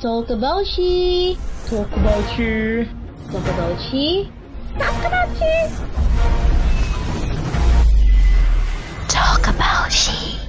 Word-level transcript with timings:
Talk 0.00 0.32
about 0.32 0.64
she. 0.64 1.36
Talk 1.68 1.92
about 1.92 2.24
you. 2.40 2.88
Talk 3.28 3.44
about 3.44 3.76
she. 3.84 4.32
Talk 4.72 5.04
about 5.04 5.28
you. 5.36 5.60
Talk 9.12 9.44
about 9.44 9.92
she. 9.92 10.40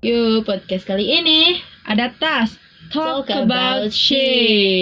Yuk, 0.00 0.48
podcast 0.48 0.88
kali 0.88 1.04
ini 1.04 1.60
Ada 1.84 2.16
tas. 2.16 2.56
Talk, 2.88 3.28
Talk 3.28 3.44
about, 3.44 3.92
she. 3.92 4.16
she. 4.16 4.24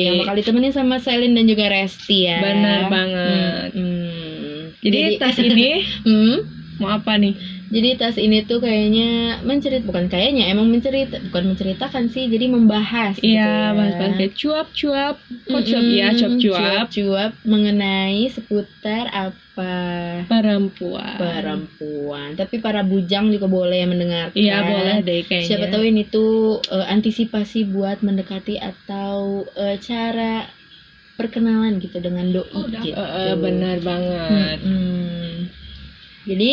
Yang 0.06 0.22
bakal 0.22 0.34
ditemenin 0.38 0.70
sama 0.70 1.02
Selin 1.02 1.34
dan 1.34 1.50
juga 1.50 1.66
Resti 1.66 2.30
ya. 2.30 2.38
Bener 2.46 2.86
banget. 2.94 3.74
Hmm, 3.74 3.90
hmm. 3.90 4.58
Jadi, 4.86 5.00
tas 5.18 5.34
ini 5.42 5.82
hmm? 6.06 6.36
mau 6.78 6.94
apa 6.94 7.18
nih? 7.18 7.34
Jadi 7.72 7.88
tas 7.96 8.16
ini 8.20 8.44
tuh 8.44 8.60
kayaknya 8.60 9.40
mencerit 9.48 9.82
bukan 9.88 10.12
kayaknya 10.12 10.52
emang 10.52 10.68
mencerita 10.68 11.16
bukan 11.32 11.56
menceritakan 11.56 12.04
sih 12.12 12.28
jadi 12.28 12.52
membahas 12.52 13.16
gitu 13.16 13.32
ya. 13.32 13.40
Iya, 13.40 13.72
bahas-bahas 13.72 14.12
kayak 14.20 14.34
cuap-cuap. 14.36 15.16
Kok 15.48 15.62
cuap 15.64 15.84
ya? 15.88 16.08
Cuap-cuap. 16.12 16.86
cuap 16.92 17.32
mengenai 17.48 18.20
seputar 18.28 19.04
apa 19.08 19.72
Perempuan. 20.28 21.16
perempuan 21.16 22.28
tapi 22.36 22.60
para 22.60 22.80
bujang 22.84 23.28
juga 23.32 23.48
boleh 23.48 23.84
mendengarkan 23.88 24.36
Iya, 24.36 24.64
boleh 24.64 24.96
deh 25.04 25.20
kayaknya. 25.24 25.46
siapa 25.48 25.66
tahu 25.68 25.84
ini 25.88 26.02
tuh 26.08 26.60
eh, 26.68 26.86
antisipasi 26.88 27.68
buat 27.68 28.00
mendekati 28.00 28.56
atau 28.60 29.44
eh, 29.56 29.76
cara 29.80 30.44
perkenalan 31.16 31.76
gitu 31.80 32.00
dengan 32.00 32.32
doi 32.32 32.48
Oh, 32.52 32.64
gitu 32.64 32.96
eh, 32.96 33.34
bener 33.36 33.76
banget. 33.80 34.58
Mm-mm. 34.60 35.52
jadi 36.22 36.50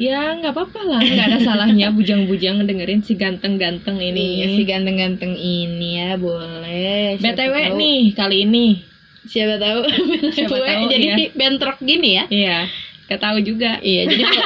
Ya 0.00 0.32
nggak 0.32 0.56
apa-apa 0.56 0.80
lah, 0.80 0.96
nggak 0.98 1.26
ada 1.28 1.38
salahnya 1.44 1.92
bujang-bujang 1.92 2.64
dengerin 2.64 3.04
si 3.04 3.12
ganteng-ganteng 3.14 4.00
ini. 4.00 4.40
Iya, 4.40 4.46
si 4.56 4.62
ganteng-ganteng 4.64 5.36
ini 5.36 6.00
ya 6.00 6.16
boleh. 6.16 7.20
BTW 7.20 7.52
tahu- 7.52 7.76
nih 7.76 8.00
kali 8.16 8.36
ini, 8.42 8.66
Siapa 9.22 9.60
tahu. 9.60 9.80
Siapa 10.32 10.56
BTW, 10.56 10.64
tahu, 10.64 10.84
jadi 10.88 11.06
ya. 11.06 11.16
bentrok 11.36 11.76
gini 11.78 12.16
ya. 12.16 12.24
iya, 12.28 12.58
gak 13.06 13.20
tahu 13.20 13.44
juga. 13.44 13.76
Iya, 13.78 14.08
jadi 14.08 14.24
mau, 14.24 14.40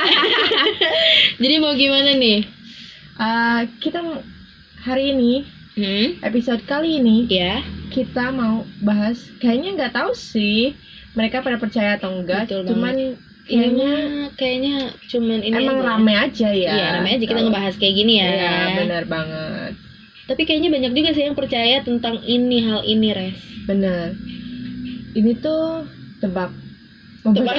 jadi 1.46 1.54
mau 1.62 1.72
gimana 1.72 2.10
nih? 2.12 2.40
Eh, 3.14 3.60
kita 3.78 4.02
hari 4.80 5.14
ini 5.14 5.32
Hmm? 5.74 6.22
episode 6.22 6.62
kali 6.62 6.98
ini 6.98 7.26
Ya, 7.26 7.58
kita 7.90 8.30
mau 8.30 8.62
bahas 8.78 9.18
kayaknya 9.38 9.74
nggak 9.74 9.90
tahu 9.92 10.14
sih 10.14 10.70
mereka 11.14 11.42
pada 11.42 11.58
percaya 11.58 11.94
atau 11.94 12.14
enggak, 12.14 12.46
Betul 12.46 12.62
cuman 12.68 12.94
kayaknya 12.94 13.33
kayaknya 13.44 13.92
kayaknya 14.34 14.76
cuman 15.08 15.40
ini 15.44 15.56
emang 15.60 15.78
aja. 15.80 15.88
rame 15.88 16.12
aja 16.16 16.48
ya. 16.50 16.72
Iya, 16.72 16.86
rame 17.00 17.08
aja 17.16 17.24
kita 17.28 17.40
ngebahas 17.44 17.74
kayak 17.76 17.94
gini 17.94 18.12
ya. 18.20 18.28
Iya, 18.28 18.54
benar 18.84 19.04
banget. 19.04 19.72
Tapi 20.24 20.42
kayaknya 20.48 20.70
banyak 20.72 20.92
juga 20.96 21.10
sih 21.12 21.24
yang 21.28 21.36
percaya 21.36 21.84
tentang 21.84 22.24
ini 22.24 22.64
hal 22.64 22.80
ini, 22.88 23.08
Res. 23.12 23.38
Bener. 23.68 24.16
Ini 25.12 25.32
tuh 25.44 25.84
tebak. 26.24 26.50
Tebak, 27.24 27.56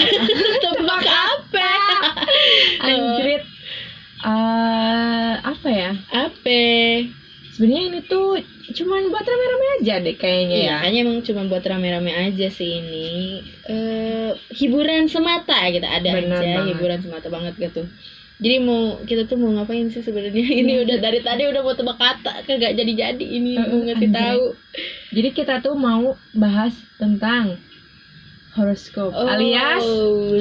tebak 0.61 1.05
apa? 1.05 1.71
Anjrit. 2.89 3.43
Eh, 4.25 5.33
apa 5.37 5.69
ya? 5.69 5.91
Apa? 6.09 6.61
Sebenarnya 7.53 7.83
ini 7.93 7.99
tuh 8.09 8.41
cuman 8.75 9.07
buat 9.07 9.23
rame-rame 9.23 9.65
aja 9.79 9.95
deh 9.97 10.13
kayaknya 10.13 10.55
Iya, 10.55 10.67
ya. 10.67 10.75
kayaknya 10.79 10.99
emang 11.01 11.17
cuma 11.21 11.41
buat 11.47 11.63
rame-rame 11.63 12.11
aja 12.11 12.47
sih 12.49 12.69
ini. 12.77 13.39
Eh 13.65 14.29
hiburan 14.51 15.07
semata 15.07 15.55
gitu 15.67 15.81
ada 15.81 16.09
Benar 16.11 16.37
aja 16.37 16.47
banget. 16.53 16.69
hiburan 16.69 16.99
semata 16.99 17.27
banget 17.27 17.53
gitu. 17.57 17.87
Jadi 18.35 18.55
mau 18.59 18.99
kita 19.01 19.23
tuh 19.25 19.39
mau 19.39 19.47
ngapain 19.49 19.87
sih 19.87 19.99
sebenarnya? 19.99 20.35
Ini 20.61 20.73
Iya. 20.75 20.83
udah 20.83 20.97
dari 20.99 21.19
tadi 21.19 21.47
udah 21.47 21.61
mau 21.61 21.71
tebak 21.71 21.95
kata, 21.95 22.43
kagak 22.43 22.75
jadi-jadi 22.75 23.23
ini 23.23 23.55
Eh, 23.55 23.63
mau 23.63 23.79
ngasih 23.81 24.09
tahu. 24.11 24.43
Jadi 25.09 25.29
kita 25.31 25.55
tuh 25.59 25.71
mau 25.73 26.03
bahas 26.35 26.75
tentang 26.99 27.55
horoskop 28.53 29.11
Oh, 29.11 29.23
alias 29.25 29.83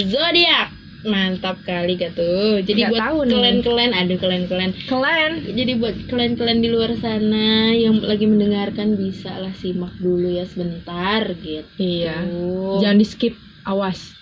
zodiak. 0.05 0.75
Mantap 1.05 1.61
kali 1.63 1.95
gak 1.95 2.13
tuh. 2.15 2.59
Jadi 2.61 2.81
Nggak 2.83 2.93
buat 3.13 3.29
kalian-kalian, 3.29 3.93
aduh 3.93 4.17
kalian-kalian 4.17 4.73
klan. 4.85 5.33
jadi 5.47 5.73
buat 5.77 5.97
kalian-kalian 6.09 6.61
di 6.61 6.69
luar 6.69 6.97
sana 6.97 7.47
yang 7.71 8.01
lagi 8.01 8.25
mendengarkan 8.25 8.97
bisa 8.97 9.37
lah 9.37 9.53
simak 9.53 9.93
dulu 9.97 10.27
ya 10.27 10.45
sebentar 10.45 11.29
gitu. 11.37 11.69
Iya. 11.77 12.25
Jangan 12.81 12.97
di 12.97 13.05
skip, 13.05 13.37
awas. 13.63 14.17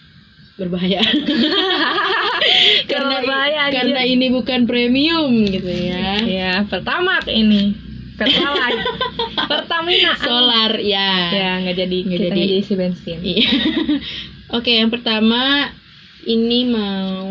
berbahaya 0.53 1.01
karena 2.91 3.17
anjir. 3.25 3.73
karena 3.73 4.01
ini 4.05 4.29
bukan 4.29 4.69
premium 4.69 5.33
gitu 5.49 5.65
ya 5.67 6.21
Ya, 6.23 6.53
pertama 6.65 7.19
ini. 7.27 7.73
Pertalite. 8.15 8.85
Pertamina. 9.51 10.13
solar 10.15 10.77
ya 10.77 11.11
Ya, 11.33 11.51
nggak 11.59 11.77
jadi 11.79 11.99
Nggak 12.05 12.21
jadi. 12.21 12.37
jadi 12.37 12.55
isi 12.61 12.75
bensin. 12.77 13.19
Iya. 13.25 13.49
oke 14.57 14.69
yang 14.71 14.93
pertama 14.93 15.73
ini 16.25 16.67
mau 16.67 17.29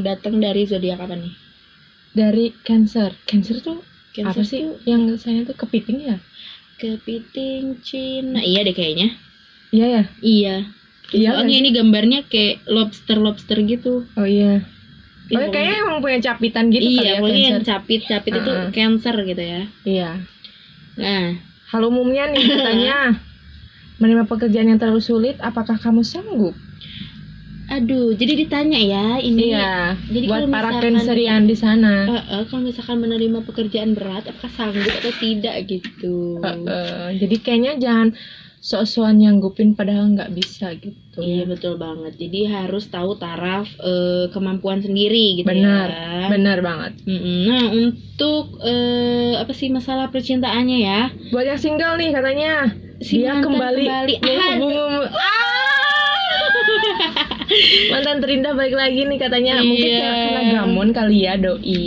datang 0.00 0.38
dari 0.38 0.66
zodiak 0.66 0.98
apa 0.98 1.14
nih 1.14 1.34
Dari 2.14 2.54
Cancer. 2.62 3.10
Cancer 3.26 3.58
tuh 3.58 3.82
Cancer 4.14 4.42
apa 4.42 4.46
sih? 4.46 4.62
tuh 4.62 4.78
Yang 4.86 5.02
saya 5.26 5.42
tuh 5.42 5.56
kepiting 5.56 5.98
ya? 6.04 6.16
kepiting 6.74 7.78
Cina 7.80 8.42
iya 8.42 8.62
deh 8.62 8.74
kayaknya 8.74 9.14
Iya 9.70 9.86
ya. 9.86 10.02
iya 10.20 10.56
Iya, 11.12 11.36
soalnya 11.36 11.56
ini 11.60 11.70
gambarnya 11.70 12.26
kayak 12.26 12.64
lobster 12.66 13.20
lobster 13.20 13.60
gitu 13.62 14.08
Oh 14.16 14.26
iya. 14.26 14.64
Iya, 15.30 15.46
Oh, 15.46 15.52
kayaknya 15.52 15.76
emang 15.86 15.98
punya 16.00 16.18
capitan 16.20 16.68
gitu 16.68 16.84
kali 16.84 16.94
iya 16.96 17.10
ya 17.10 17.20
pokoknya 17.22 17.40
yang 17.54 17.62
capit 17.62 18.00
capit 18.04 18.32
itu 18.34 18.50
Heeh. 18.50 18.70
cancer 18.72 19.14
gitu 19.22 19.42
ya 19.42 19.62
Iya. 19.84 20.10
nah 20.98 21.24
Hal 21.70 21.82
umumnya 21.86 22.30
nih 22.30 22.42
katanya 22.54 22.96
menerima 23.98 24.26
pekerjaan 24.26 24.68
yang 24.68 24.78
terlalu 24.78 24.98
sulit, 24.98 25.38
apakah 25.38 25.78
kamu 25.78 26.02
sanggup? 26.02 26.54
Aduh 27.66 28.12
jadi 28.12 28.36
ditanya 28.36 28.76
ya 28.76 29.06
ini 29.18 29.50
Iya. 29.50 29.96
jadi 30.04 30.26
buat 30.26 30.46
para 30.46 30.78
cancerian 30.78 31.42
di 31.42 31.54
sana. 31.54 32.06
Eh, 32.06 32.22
eh, 32.30 32.42
kalau 32.44 32.62
misalkan 32.62 32.98
menerima 32.98 33.42
pekerjaan 33.42 33.92
berat, 33.92 34.24
apakah 34.24 34.50
sanggup 34.50 34.94
atau 34.94 35.10
tidak 35.14 35.66
gitu? 35.66 36.38
Eh, 36.38 36.60
eh, 36.60 37.08
jadi 37.18 37.34
kayaknya 37.36 37.72
jangan 37.78 38.08
sok-sokan 38.58 39.18
nyanggupin 39.18 39.72
padahal 39.72 40.08
nggak 40.08 40.32
bisa 40.32 40.72
gitu. 40.74 41.18
Iya 41.18 41.44
betul 41.44 41.76
banget. 41.76 42.16
Jadi 42.16 42.46
harus 42.46 42.86
tahu 42.86 43.14
taraf 43.14 43.66
eh, 43.76 44.24
kemampuan 44.30 44.78
sendiri 44.78 45.36
gitu 45.36 45.46
Benar, 45.46 45.88
ya. 45.88 46.26
benar 46.28 46.58
banget. 46.60 46.92
Mm-mm. 47.02 47.44
Nah 47.44 47.64
untuk 47.70 48.56
eh, 48.60 49.32
apa 49.36 49.50
sih 49.50 49.68
masalah 49.68 50.08
percintaannya 50.08 50.78
ya? 50.80 51.00
Buat 51.28 51.44
yang 51.46 51.58
single 51.58 51.96
nih 51.96 52.10
katanya 52.10 52.52
Si 53.00 53.18
dia 53.18 53.36
kembali, 53.36 53.84
kembali. 53.84 54.14
menghubung- 54.22 55.10
mantan 57.88 58.18
terindah 58.18 58.52
balik 58.52 58.74
lagi 58.74 59.00
nih 59.02 59.18
katanya 59.18 59.52
mungkin 59.58 59.84
Iya. 59.86 60.00
karena 60.00 60.18
karena 60.24 60.42
gamon 60.56 60.88
kali 60.90 61.18
ya 61.20 61.34
doi 61.34 61.82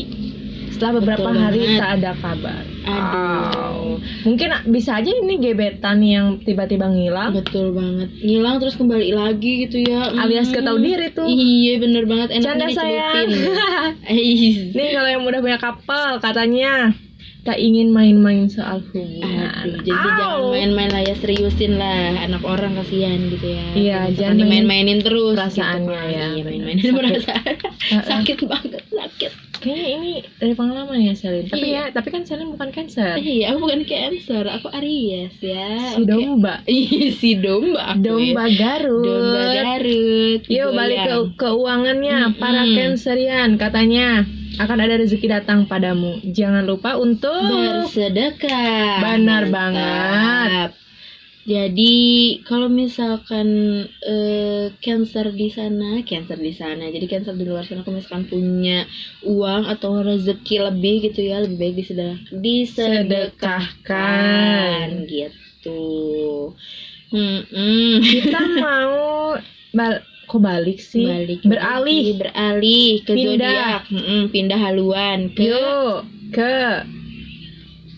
setelah 0.69 0.93
beberapa 0.95 1.27
Betul 1.27 1.41
hari 1.41 1.59
banget. 1.59 1.79
tak 1.79 1.89
ada 1.91 2.11
kabar 2.15 2.63
Aduh. 2.87 3.97
mungkin 4.23 4.47
bisa 4.67 4.91
aja 4.95 5.09
ini 5.11 5.35
gebetan 5.37 5.99
yang 5.99 6.39
tiba-tiba 6.39 6.87
ngilang 6.87 7.33
Betul 7.33 7.73
banget. 7.73 8.09
Ngilang 8.17 8.55
terus 8.57 8.75
kembali 8.75 9.11
lagi 9.11 9.65
gitu 9.65 9.81
ya. 9.81 10.07
Alias 10.13 10.47
gak 10.47 10.63
tahu 10.63 10.77
diri 10.77 11.09
tuh 11.09 11.25
Iya 11.25 11.73
bener 11.77 12.05
banget. 12.05 12.31
Enaknya 12.31 12.47
canda 12.47 12.67
sayang 12.69 13.25
dicelupin. 13.25 13.55
Eh, 14.07 14.23
nih 14.71 14.89
kalau 14.93 15.09
yang 15.09 15.21
udah 15.21 15.41
punya 15.41 15.57
couple 15.57 16.11
katanya 16.21 16.93
tak 17.47 17.57
ingin 17.57 17.89
main-main 17.89 18.45
soal 18.45 18.83
hubungan 18.83 19.23
Aduh, 19.63 19.79
jadi 19.79 19.95
jangan 20.11 20.37
Au. 20.37 20.51
main-main 20.51 20.91
lah 20.91 20.99
ya 21.01 21.15
seriusin 21.15 21.79
lah 21.79 21.95
anak 22.19 22.43
orang 22.43 22.75
kasihan 22.75 23.15
gitu 23.25 23.47
ya. 23.47 23.63
Iya, 23.71 23.99
jangan 24.11 24.11
misalkan 24.11 24.35
main- 24.43 24.67
dimain-mainin 24.67 24.99
terus. 24.99 25.33
perasaannya 25.33 25.87
gitu. 25.87 26.11
ya, 26.11 26.25
Iya, 26.27 26.41
main-mainin 26.43 26.83
perasaan. 26.91 27.55
Sakit 28.11 28.37
banget, 28.43 28.83
sakit. 28.85 29.31
Kayaknya 29.57 29.87
ini 29.91 30.11
dari 30.35 30.53
pengalaman 30.53 30.97
ya 30.99 31.13
Selin 31.13 31.45
tapi 31.45 31.67
Iya. 31.67 31.83
ya 31.83 31.91
tapi 31.91 32.07
kan 32.07 32.21
Selin 32.21 32.49
bukan 32.49 32.69
cancer 32.69 33.15
Iya, 33.15 33.51
aku 33.51 33.59
bukan 33.61 33.81
cancer, 33.83 34.43
aku 34.45 34.67
Aries 34.71 35.33
ya. 35.37 35.67
si 35.91 35.99
Oke. 35.99 36.07
domba 36.07 36.55
Iya, 36.69 37.05
si 37.11 37.31
domba 37.35 37.81
aku. 37.91 38.01
domba 38.01 38.43
ya. 38.45 38.55
Garut 38.55 39.03
Domba 39.03 39.43
Garut. 39.55 40.41
Yuk 40.47 40.69
balik 40.71 40.97
ke 40.99 41.09
goyang. 41.09 41.27
keuangannya 41.35 42.17
Mm-mm. 42.27 42.37
para 42.37 42.61
cancerian 42.65 43.49
katanya 43.55 44.07
akan 44.57 44.77
ada 44.79 44.97
rezeki 44.97 45.27
datang 45.27 45.59
padamu. 45.65 46.17
Jangan 46.23 46.63
lupa 46.63 46.95
untuk 46.95 47.29
bersedekah. 47.29 48.97
Benar 48.99 49.43
Mantap. 49.43 49.53
banget. 49.53 50.69
Jadi 51.47 51.95
kalau 52.43 52.67
misalkan 52.67 53.47
eh, 54.03 54.67
cancer 54.83 55.31
di 55.31 55.47
sana, 55.47 56.03
cancer 56.03 56.35
di 56.35 56.51
sana. 56.51 56.91
Jadi 56.91 57.07
cancer 57.07 57.39
di 57.39 57.47
luar 57.47 57.63
sana 57.63 57.87
kalau 57.87 58.03
misalkan 58.03 58.27
punya 58.27 58.83
uang 59.23 59.63
atau 59.63 60.03
rezeki 60.03 60.67
lebih 60.67 61.07
gitu 61.07 61.23
ya, 61.23 61.39
lebih 61.39 61.55
baik 61.55 61.79
disedekah, 61.79 62.19
disedekahkan 62.35 65.07
gitu. 65.07 66.51
Hmm, 67.15 67.47
kita 68.03 68.41
mau 68.67 69.39
bal 69.71 70.03
kok 70.27 70.43
balik 70.43 70.83
sih? 70.83 71.07
balik 71.07 71.47
Beralih. 71.47 72.03
lagi, 72.03 72.19
beralih 72.19 72.99
ke 73.07 73.15
Pindah. 73.15 73.47
zodiak, 73.47 73.87
pindah 74.35 74.59
haluan 74.59 75.31
ke 75.31 75.47
Yuk 75.47 76.03
ke 76.35 76.83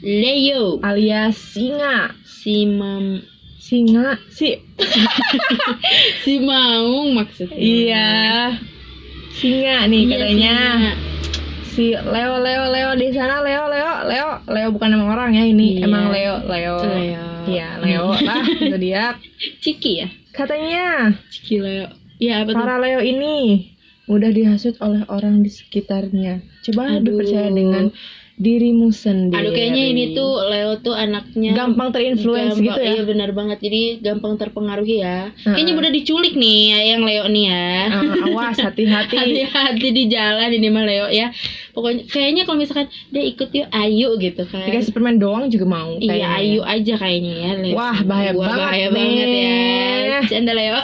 Leo 0.05 0.77
alias 0.85 1.33
singa. 1.57 2.13
si 2.23 2.63
mam 2.69 3.19
Singa 3.59 4.15
si 4.31 4.55
si 6.23 6.33
maung 6.39 7.13
maksudnya 7.13 7.59
iya. 7.59 8.07
Singa 9.29 9.85
nih 9.85 10.01
Iya, 10.01 10.11
katanya. 10.15 10.55
singa. 10.57 10.93
Si 11.69 11.85
Leo 11.93 12.33
Leo 12.39 12.63
Leo 12.67 12.91
di 12.95 13.07
sana 13.11 13.39
Leo 13.39 13.67
Leo 13.67 13.91
Leo 14.03 14.29
Leo 14.47 14.67
bukan 14.71 14.89
nama 14.89 15.05
orang 15.13 15.31
ya 15.33 15.43
ini 15.43 15.77
Iya. 15.77 15.85
emang 15.85 16.09
Leo 16.09 16.35
Leo. 16.43 16.75
Leo. 16.81 17.23
Iya 17.45 17.67
Leo 17.79 18.07
lah 18.15 18.43
zodiak. 18.71 19.15
Ciki 19.59 19.91
ya 19.99 20.07
Katanya 20.31 21.13
Ciki 21.29 21.59
Leo 21.59 21.87
ya 22.17 22.43
apa 22.43 22.51
tuh 22.51 22.57
para 22.57 22.79
Leo 22.79 22.99
ini 22.99 23.69
mudah 24.09 24.33
dihasut 24.33 24.73
oleh 24.81 25.05
orang 25.05 25.45
di 25.45 25.53
sekitarnya. 25.53 26.41
Coba 26.65 26.97
Aduh. 26.97 27.21
percaya 27.21 27.53
dengan 27.53 27.93
dirimu 28.39 28.87
sendiri. 28.89 29.35
Aduh 29.35 29.51
kayaknya 29.51 29.83
ini 29.85 30.03
tuh 30.15 30.31
Leo 30.47 30.79
tuh 30.79 30.95
anaknya 30.95 31.51
gampang 31.51 31.91
terinfluence 31.91 32.55
gampang- 32.55 32.63
gitu 32.71 32.79
ya. 32.79 32.91
Iya 32.95 33.03
benar 33.03 33.29
banget. 33.35 33.59
Jadi 33.59 33.99
gampang 33.99 34.39
terpengaruhi 34.39 35.03
ya. 35.03 35.27
Heeh. 35.35 35.59
Kayaknya 35.59 35.73
udah 35.75 35.91
diculik 35.91 36.33
nih 36.33 36.59
ya, 36.71 36.79
yang 36.95 37.01
Leo 37.03 37.27
nih 37.27 37.45
ya. 37.51 37.67
Ah, 37.91 38.03
awas 38.23 38.55
hati-hati. 38.57 39.15
Hati-hati 39.19 39.87
di 39.91 40.03
jalan 40.07 40.49
ini 40.49 40.71
mah 40.71 40.87
Leo 40.87 41.11
ya. 41.11 41.35
Pokoknya 41.69 42.07
kayaknya 42.07 42.47
kalau 42.47 42.57
misalkan 42.57 42.87
dia 43.11 43.23
ikut 43.27 43.49
yuk 43.51 43.67
ayo 43.69 44.09
gitu 44.15 44.43
kan. 44.47 44.63
Dikasih 44.63 44.95
permen 44.95 45.19
doang 45.19 45.51
juga 45.51 45.67
mau. 45.67 45.99
Iya 45.99 46.07
kayaknya. 46.09 46.39
ayo 46.39 46.61
aja 46.63 46.93
kayaknya 46.95 47.33
ya 47.35 47.51
Leo. 47.59 47.75
Wah, 47.75 47.99
bahaya 48.01 48.31
Wah, 48.31 48.47
banget 48.47 48.55
bahaya 48.57 48.87
nih. 48.87 48.95
banget 48.95 49.27
ya. 49.27 50.19
Canda 50.25 50.53
Leo. 50.55 50.79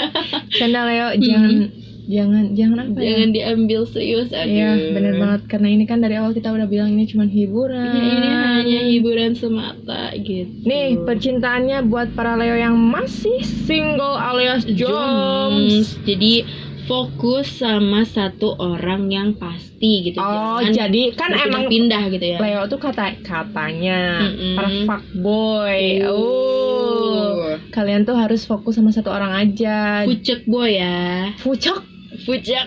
Canda 0.60 0.80
Leo 0.84 1.08
jangan 1.16 1.79
jangan 2.10 2.44
jangan 2.58 2.78
apa 2.90 2.98
ya? 2.98 3.06
Jangan 3.14 3.30
diambil 3.30 3.80
serius 3.86 4.28
aduh. 4.34 4.50
Iya, 4.50 4.70
bener 4.92 5.14
banget. 5.16 5.42
Karena 5.46 5.68
ini 5.70 5.84
kan 5.86 6.02
dari 6.02 6.18
awal 6.18 6.34
kita 6.34 6.50
udah 6.50 6.66
bilang 6.66 6.90
ini 6.92 7.06
cuma 7.06 7.24
hiburan. 7.24 7.94
Ya, 7.94 8.02
ini 8.02 8.28
hanya 8.28 8.80
hiburan 8.90 9.32
semata 9.38 10.10
gitu. 10.18 10.50
Nih, 10.66 10.98
percintaannya 11.06 11.86
buat 11.86 12.12
para 12.18 12.34
Leo 12.34 12.58
yang 12.58 12.74
masih 12.74 13.38
single 13.46 14.18
alias 14.18 14.66
joms. 14.66 15.94
Jadi 16.02 16.42
fokus 16.90 17.62
sama 17.62 18.02
satu 18.02 18.58
orang 18.58 19.14
yang 19.14 19.38
pasti 19.38 20.10
gitu. 20.10 20.18
Oh, 20.18 20.58
Jangan 20.58 20.74
jadi 20.74 21.02
kan 21.14 21.30
emang 21.38 21.70
pindah 21.70 22.02
gitu 22.10 22.26
ya. 22.34 22.38
Leo 22.42 22.66
tuh 22.66 22.82
kata 22.82 23.14
katanya 23.22 24.26
Mm-mm. 24.26 24.58
para 24.58 24.70
fuckboy. 24.90 26.02
Oh. 26.10 26.90
Oh. 27.30 27.54
Kalian 27.70 28.02
tuh 28.02 28.18
harus 28.18 28.42
fokus 28.42 28.74
sama 28.74 28.90
satu 28.90 29.14
orang 29.14 29.30
aja. 29.38 30.02
Pucek 30.02 30.50
boy 30.50 30.82
ya. 30.82 31.30
Fucok. 31.38 31.86
Pucek. 32.24 32.64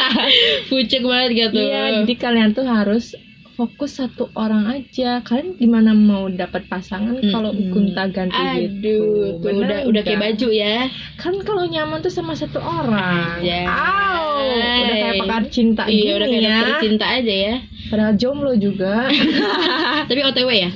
Pucek 0.70 1.02
banget 1.02 1.30
gitu. 1.36 1.58
Iya, 1.60 2.02
jadi 2.02 2.14
kalian 2.16 2.50
tuh 2.52 2.66
harus 2.66 3.14
fokus 3.54 4.00
satu 4.00 4.32
orang 4.32 4.64
aja. 4.66 5.20
Kalian 5.20 5.56
gimana 5.56 5.92
mau 5.92 6.26
dapat 6.26 6.64
pasangan 6.66 7.20
kalau 7.28 7.52
Mm-mm. 7.52 7.70
gonta 7.70 8.08
ganti 8.08 8.32
Aduh, 8.32 8.56
gitu? 8.64 8.96
tuh 9.44 9.52
udah 9.60 9.78
udah 9.84 10.02
kayak 10.02 10.20
baju 10.20 10.48
ya. 10.48 10.88
Kan 11.16 11.36
kalau 11.44 11.68
nyaman 11.68 12.00
tuh 12.00 12.08
sama 12.08 12.32
satu 12.32 12.56
orang. 12.56 13.36
Anjay. 13.38 13.68
Au, 13.68 14.48
udah 14.48 14.96
kayak 14.96 15.14
pakar 15.20 15.42
cinta 15.52 15.82
Iya, 15.84 16.16
udah 16.16 16.28
gini 16.28 16.46
kayak 16.48 16.64
ya. 16.64 16.80
cinta 16.80 17.06
aja 17.06 17.34
ya. 17.52 17.54
Padahal 17.92 18.14
jomblo 18.16 18.52
juga. 18.56 19.10
Tapi 20.08 20.20
OTW 20.24 20.50
ya. 20.50 20.70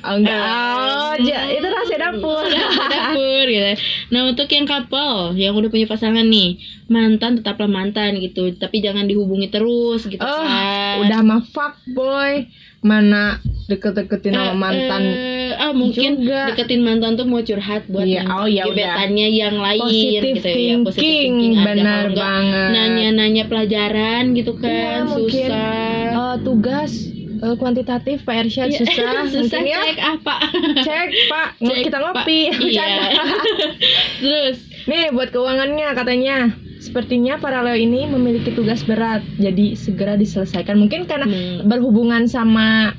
Oh, 0.00 0.16
enggak. 0.16 0.38
Ah. 0.38 0.76
Oh, 1.10 1.14
ja- 1.20 1.48
itu 1.48 1.64
rahasia 1.64 1.98
dapur. 2.00 2.44
dapur 2.88 3.44
gitu. 3.44 3.70
Nah 4.08 4.20
untuk 4.26 4.46
yang 4.46 4.64
couple 4.64 5.34
yang 5.34 5.52
udah 5.52 5.66
punya 5.66 5.84
pasangan 5.84 6.24
nih 6.24 6.56
mantan 6.86 7.36
tetaplah 7.36 7.66
mantan 7.66 8.16
gitu 8.16 8.48
tapi 8.52 8.78
jangan 8.78 9.04
dihubungi 9.04 9.48
terus 9.48 10.04
gitu 10.04 10.18
Oh, 10.18 10.40
kan. 10.40 11.02
udah 11.02 11.20
mah 11.20 11.42
fuckboy. 11.44 12.46
Mana 12.78 13.42
deket-deketin 13.66 14.30
sama 14.30 14.46
Eh, 14.46 14.54
mantan. 14.54 15.02
eh, 15.02 15.50
ah 15.52 15.72
mungkin 15.72 16.22
juga. 16.22 16.46
deketin 16.48 16.78
mantan 16.78 17.14
tuh 17.14 17.26
mau 17.26 17.42
curhat 17.42 17.84
buat 17.86 18.06
yang 18.06 18.30
oh, 18.30 18.46
ya 18.46 18.64
udah. 18.64 18.70
gebetannya 18.70 19.28
yang 19.28 19.58
lain 19.58 19.82
Positive 19.82 20.22
gitu 20.32 20.46
ya 20.46 20.74
positive 20.78 20.94
thinking, 20.94 20.94
thinking 20.94 21.52
aja. 21.52 21.66
benar 21.66 22.04
banget. 22.08 22.68
nanya-nanya 22.70 23.44
pelajaran 23.44 24.30
gitu 24.32 24.52
Iya, 24.54 24.62
kan 24.62 25.00
mungkin, 25.04 25.48
susah 25.50 25.74
Eh, 26.08 26.36
tugas 26.40 26.92
eh, 27.40 27.54
kuantitatif 27.54 28.22
Pak 28.22 28.34
Ersyad 28.40 28.68
Iya, 28.68 28.78
susah. 28.80 29.22
susah 29.34 29.60
ya. 29.62 29.78
cek 29.84 29.98
apa 30.00 30.34
Cek 30.78 31.08
Pak, 31.26 31.48
Cek, 31.58 31.78
kita 31.84 31.98
ngopi. 31.98 32.40
iya. 32.62 32.86
Terus? 34.20 34.58
Nih 34.84 35.10
buat 35.10 35.28
keuangannya 35.28 35.88
katanya. 35.92 36.36
Sepertinya 36.78 37.36
para 37.36 37.60
Leo 37.60 37.74
ini 37.76 38.06
memiliki 38.06 38.50
tugas 38.50 38.80
berat. 38.82 39.20
Jadi 39.36 39.74
segera 39.74 40.14
diselesaikan. 40.14 40.78
Mungkin 40.78 41.04
karena 41.04 41.26
Hmm. 41.26 41.64
berhubungan 41.64 42.24
sama 42.24 42.94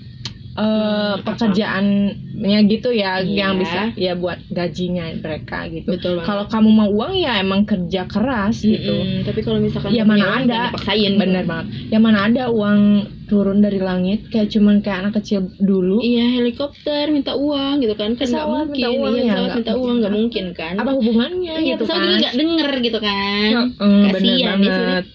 Hmm, 0.51 1.15
apa? 1.15 1.24
pekerjaannya 1.25 2.59
gitu 2.68 2.91
ya 2.91 3.19
Iya. 3.19 3.47
Yang 3.47 3.53
bisa 3.57 3.81
ya 3.95 4.13
buat 4.13 4.44
gajinya 4.45 5.07
mereka 5.15 5.65
gitu. 5.68 5.95
Kalau 6.19 6.45
kamu 6.45 6.69
mau 6.69 6.89
uang 6.89 7.15
ya 7.15 7.39
emang 7.39 7.63
kerja 7.63 8.03
keras 8.06 8.59
gitu. 8.59 8.91
Mm-mm, 8.94 9.24
tapi 9.24 9.39
kalau 9.39 9.57
misalkan 9.57 9.91
Ya, 9.91 10.03
mana 10.03 10.25
ada. 10.38 10.68
dipaksain. 10.69 11.15
Bener 11.15 11.44
banget. 11.44 11.68
Ya 11.88 11.97
mana 11.97 12.27
ada 12.27 12.44
uang 12.50 13.07
turun 13.29 13.61
dari 13.61 13.77
langit 13.79 14.27
Kayak 14.27 14.49
cuman 14.49 14.81
kayak 14.81 14.97
anak 15.05 15.13
kecil 15.21 15.47
dulu. 15.55 16.01
Iya 16.01 16.25
helikopter 16.35 17.07
minta 17.07 17.37
uang 17.37 17.79
gitu 17.79 17.93
kan. 17.93 18.17
Kan 18.17 18.27
nggak 18.27 18.47
mungkin 18.49 18.73
minta 18.73 18.89
uang 18.91 19.13
iya, 19.13 19.21
ya, 19.21 19.29
pesawat 19.29 19.51
minta 19.55 19.73
uang 19.77 19.95
nggak 20.01 20.13
mungkin 20.13 20.45
kan. 20.51 20.73
Apa 20.75 20.91
hubungannya 20.97 21.53
iya 21.55 21.73
gitu 21.73 21.83
pesawat 21.85 21.99
kan? 21.99 22.03
juga 22.03 22.19
nggak 22.19 22.35
denger 22.35 22.71
gitu 22.81 22.99
kan. 22.99 23.49
Kasian 23.79 24.57
nih 24.59 24.69
banget. 24.73 25.05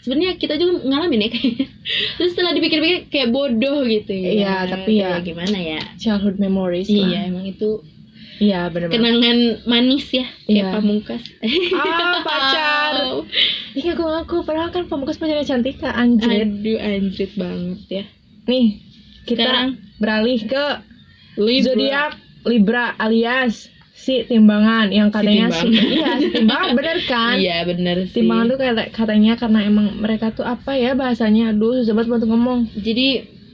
Sebenarnya. 0.00 0.30
kita 0.40 0.54
juga 0.56 0.72
ngalamin 0.82 1.20
ya 1.20 1.28
kayaknya. 1.28 1.66
Terus 2.16 2.30
setelah 2.32 2.52
dipikir-pikir 2.56 2.98
kayak 3.08 3.28
bodoh 3.30 3.84
gitu 3.84 4.12
ya 4.12 4.30
Iya, 4.32 4.54
tapi 4.66 4.92
ya- 4.96 5.20
Kayak 5.20 5.24
gimana 5.28 5.58
ya? 5.60 5.80
Childhood 6.00 6.36
memories 6.36 6.88
iya 6.88 7.04
lah. 7.04 7.28
emang 7.28 7.44
itu 7.44 7.84
Iya 8.40 8.72
banget. 8.72 8.88
Kenangan 8.90 9.38
manis 9.64 10.08
ya 10.08 10.24
kayak 10.42 10.48
Iya. 10.48 10.72
pamungkas. 10.72 11.22
Ah 11.70 12.24
pacar. 12.24 12.92
Ih 13.78 13.86
aku 13.86 14.02
ngaku 14.02 14.36
Padahal 14.42 14.68
kan 14.68 14.88
pamungkas 14.88 15.14
pacarnya 15.14 15.44
Cantika 15.44 15.92
Anjir 15.92 16.26
aduh 16.26 16.76
anjrit 16.76 17.32
banget 17.36 17.80
ya. 17.86 18.04
Nih 18.46 18.80
Kita 19.22 19.44
sekarang? 19.44 19.68
beralih 19.96 20.40
ke 20.42 20.64
Libra. 21.36 21.64
Zodiak 21.68 22.12
Libra 22.42 22.84
alias 22.96 23.68
Si 23.92 24.24
timbangan 24.24 24.88
Yang 24.88 25.08
katanya 25.12 25.46
Si 25.52 25.60
si 25.60 25.68
timbangan. 25.68 25.84
Iya 25.92 26.10
si 26.16 26.28
timbangan 26.32 26.68
bener 26.80 26.98
kan? 27.04 27.34
Iya 27.36 27.56
bener 27.62 27.96
sih. 28.08 28.16
Timbangan 28.16 28.46
tuh 28.48 28.56
kayak 28.56 28.76
katanya 28.90 29.32
karena 29.36 29.60
emang 29.62 29.86
mereka 29.94 30.32
tuh 30.32 30.42
apa 30.42 30.72
ya 30.72 30.96
bahasanya? 30.96 31.52
Aduh 31.52 31.76
susah 31.76 31.92
banget 31.92 32.08
buat 32.08 32.24
ngomong. 32.24 32.72
Jadi 32.74 33.08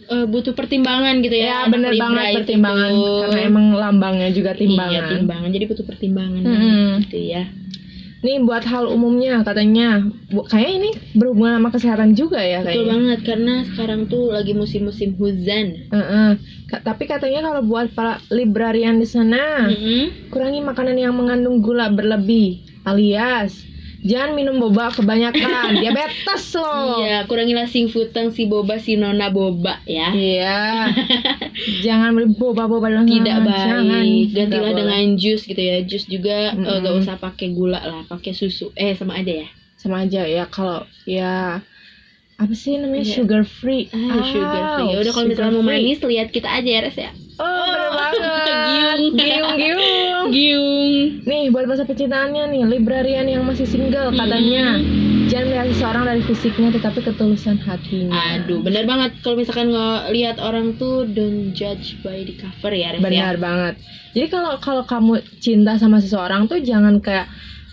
eh, 0.06 0.26
butuh 0.26 0.54
pertimbangan 0.54 1.18
gitu 1.20 1.36
ya 1.36 1.46
Ya 1.46 1.58
bener 1.66 1.92
banget 1.94 2.42
pertimbangan. 2.42 2.90
Karena 3.26 3.40
emang 3.42 3.66
lambangnya 3.74 4.28
juga 4.30 4.54
timbangan 4.54 5.02
Iya, 5.02 5.12
timbangan. 5.18 5.48
Jadi 5.50 5.64
butuh 5.66 5.84
pertimbangan 5.84 6.42
Mm-mm. 6.42 6.86
gitu 7.06 7.18
ya. 7.20 7.44
Nih 8.16 8.42
buat 8.42 8.64
hal 8.64 8.90
umumnya 8.90 9.44
katanya 9.46 10.02
Kayak 10.50 10.70
ini 10.72 10.90
berhubungan 11.14 11.60
sama 11.62 11.70
kesehatan 11.70 12.10
juga 12.16 12.40
ya 12.40 12.64
Betul 12.64 12.82
kayaknya 12.82 12.90
banget 12.90 13.18
karena 13.22 13.54
sekarang 13.70 14.00
tuh 14.08 14.32
lagi 14.32 14.52
musim-musim 14.52 15.14
hujan. 15.14 15.66
Heeh. 15.92 16.28
Ka- 16.66 16.82
tapi 16.82 17.06
katanya 17.06 17.46
kalau 17.46 17.62
buat 17.62 17.92
para 17.92 18.18
librarian 18.32 18.98
di 18.98 19.06
sana 19.06 19.70
Mm-mm. 19.70 20.32
kurangi 20.32 20.58
makanan 20.58 20.96
yang 20.96 21.14
mengandung 21.14 21.62
gula 21.62 21.86
berlebih 21.88 22.62
alias 22.82 23.62
jangan 24.06 24.30
minum 24.32 24.56
boba 24.56 24.88
kebanyakan 24.88 25.74
diabetes 25.82 26.54
loh 26.54 27.02
Iya, 27.02 27.26
kurangilah 27.26 27.66
sing 27.66 27.86
futang 27.86 28.30
si 28.30 28.46
boba 28.46 28.78
si 28.78 28.94
nona 28.94 29.28
boba 29.28 29.82
ya. 29.84 30.08
Iya. 30.08 30.58
jangan 31.84 32.14
beli 32.14 32.30
boba-boba 32.30 32.86
dalam 32.88 33.04
Tidak 33.04 33.26
jangan. 33.42 33.82
baik. 33.84 34.24
Tidak 34.24 34.36
Gantilah 34.36 34.62
boleh. 34.68 34.78
dengan 34.78 35.02
jus 35.16 35.40
gitu 35.42 35.58
ya. 35.58 35.76
Jus 35.82 36.04
juga 36.06 36.52
eh, 36.52 36.56
Mm-mm. 36.56 36.80
gak 36.80 36.94
usah 36.96 37.14
pakai 37.16 37.50
gula 37.50 37.80
lah, 37.80 38.02
pakai 38.04 38.30
susu. 38.30 38.70
Eh 38.72 38.94
sama 38.94 39.18
aja 39.18 39.42
ya. 39.42 39.48
sama 39.76 40.02
aja 40.02 40.24
ya 40.24 40.48
kalau 40.48 40.82
ya 41.04 41.60
apa 42.34 42.52
sih 42.52 42.76
namanya 42.76 43.02
Iya. 43.02 43.12
sugar 43.14 43.42
free 43.44 43.86
Ah, 43.88 44.24
sugar 44.24 44.62
free. 44.74 44.88
Ya 44.88 44.96
udah 44.98 45.12
kalau 45.12 45.26
misalnya 45.26 45.52
mau 45.52 45.62
manis 45.62 46.00
lihat 46.00 46.28
kita 46.30 46.48
aja 46.48 46.64
ya 46.66 46.80
Res 46.80 46.96
ya. 46.96 47.10
oh 47.36 47.64
bener 47.66 47.85
banget 47.96 48.98
Giung. 49.16 49.16
giung 49.16 49.52
giung 49.56 50.26
Giung. 50.30 50.92
nih 51.24 51.44
buat 51.48 51.64
masa 51.64 51.82
percintaannya 51.82 52.44
nih 52.52 52.62
librarian 52.68 53.26
yang 53.26 53.42
masih 53.42 53.64
single 53.64 54.12
katanya 54.12 54.78
jangan 55.26 55.46
melihat 55.50 55.68
seseorang 55.74 56.04
dari 56.06 56.22
fisiknya 56.22 56.68
tetapi 56.70 57.02
ketulusan 57.02 57.58
hatinya 57.58 58.14
Aduh, 58.38 58.62
bener 58.62 58.86
banget. 58.86 59.18
Kalau 59.26 59.34
misalkan 59.34 59.74
ngelihat 59.74 60.38
orang 60.38 60.78
tuh 60.78 61.02
don't 61.02 61.50
judge 61.50 61.98
by 62.06 62.22
the 62.22 62.38
cover 62.38 62.70
ya, 62.70 62.94
Res 62.94 63.02
ya. 63.02 63.04
benar 63.04 63.34
banget 63.36 63.74
jadi 64.14 64.26
kalau 64.30 64.52
kalau 64.62 64.82
kamu 64.86 65.18
cinta 65.42 65.76
sama 65.76 65.98
seseorang 65.98 66.46
tuh 66.46 66.62
jangan 66.62 67.02
kayak 67.02 67.26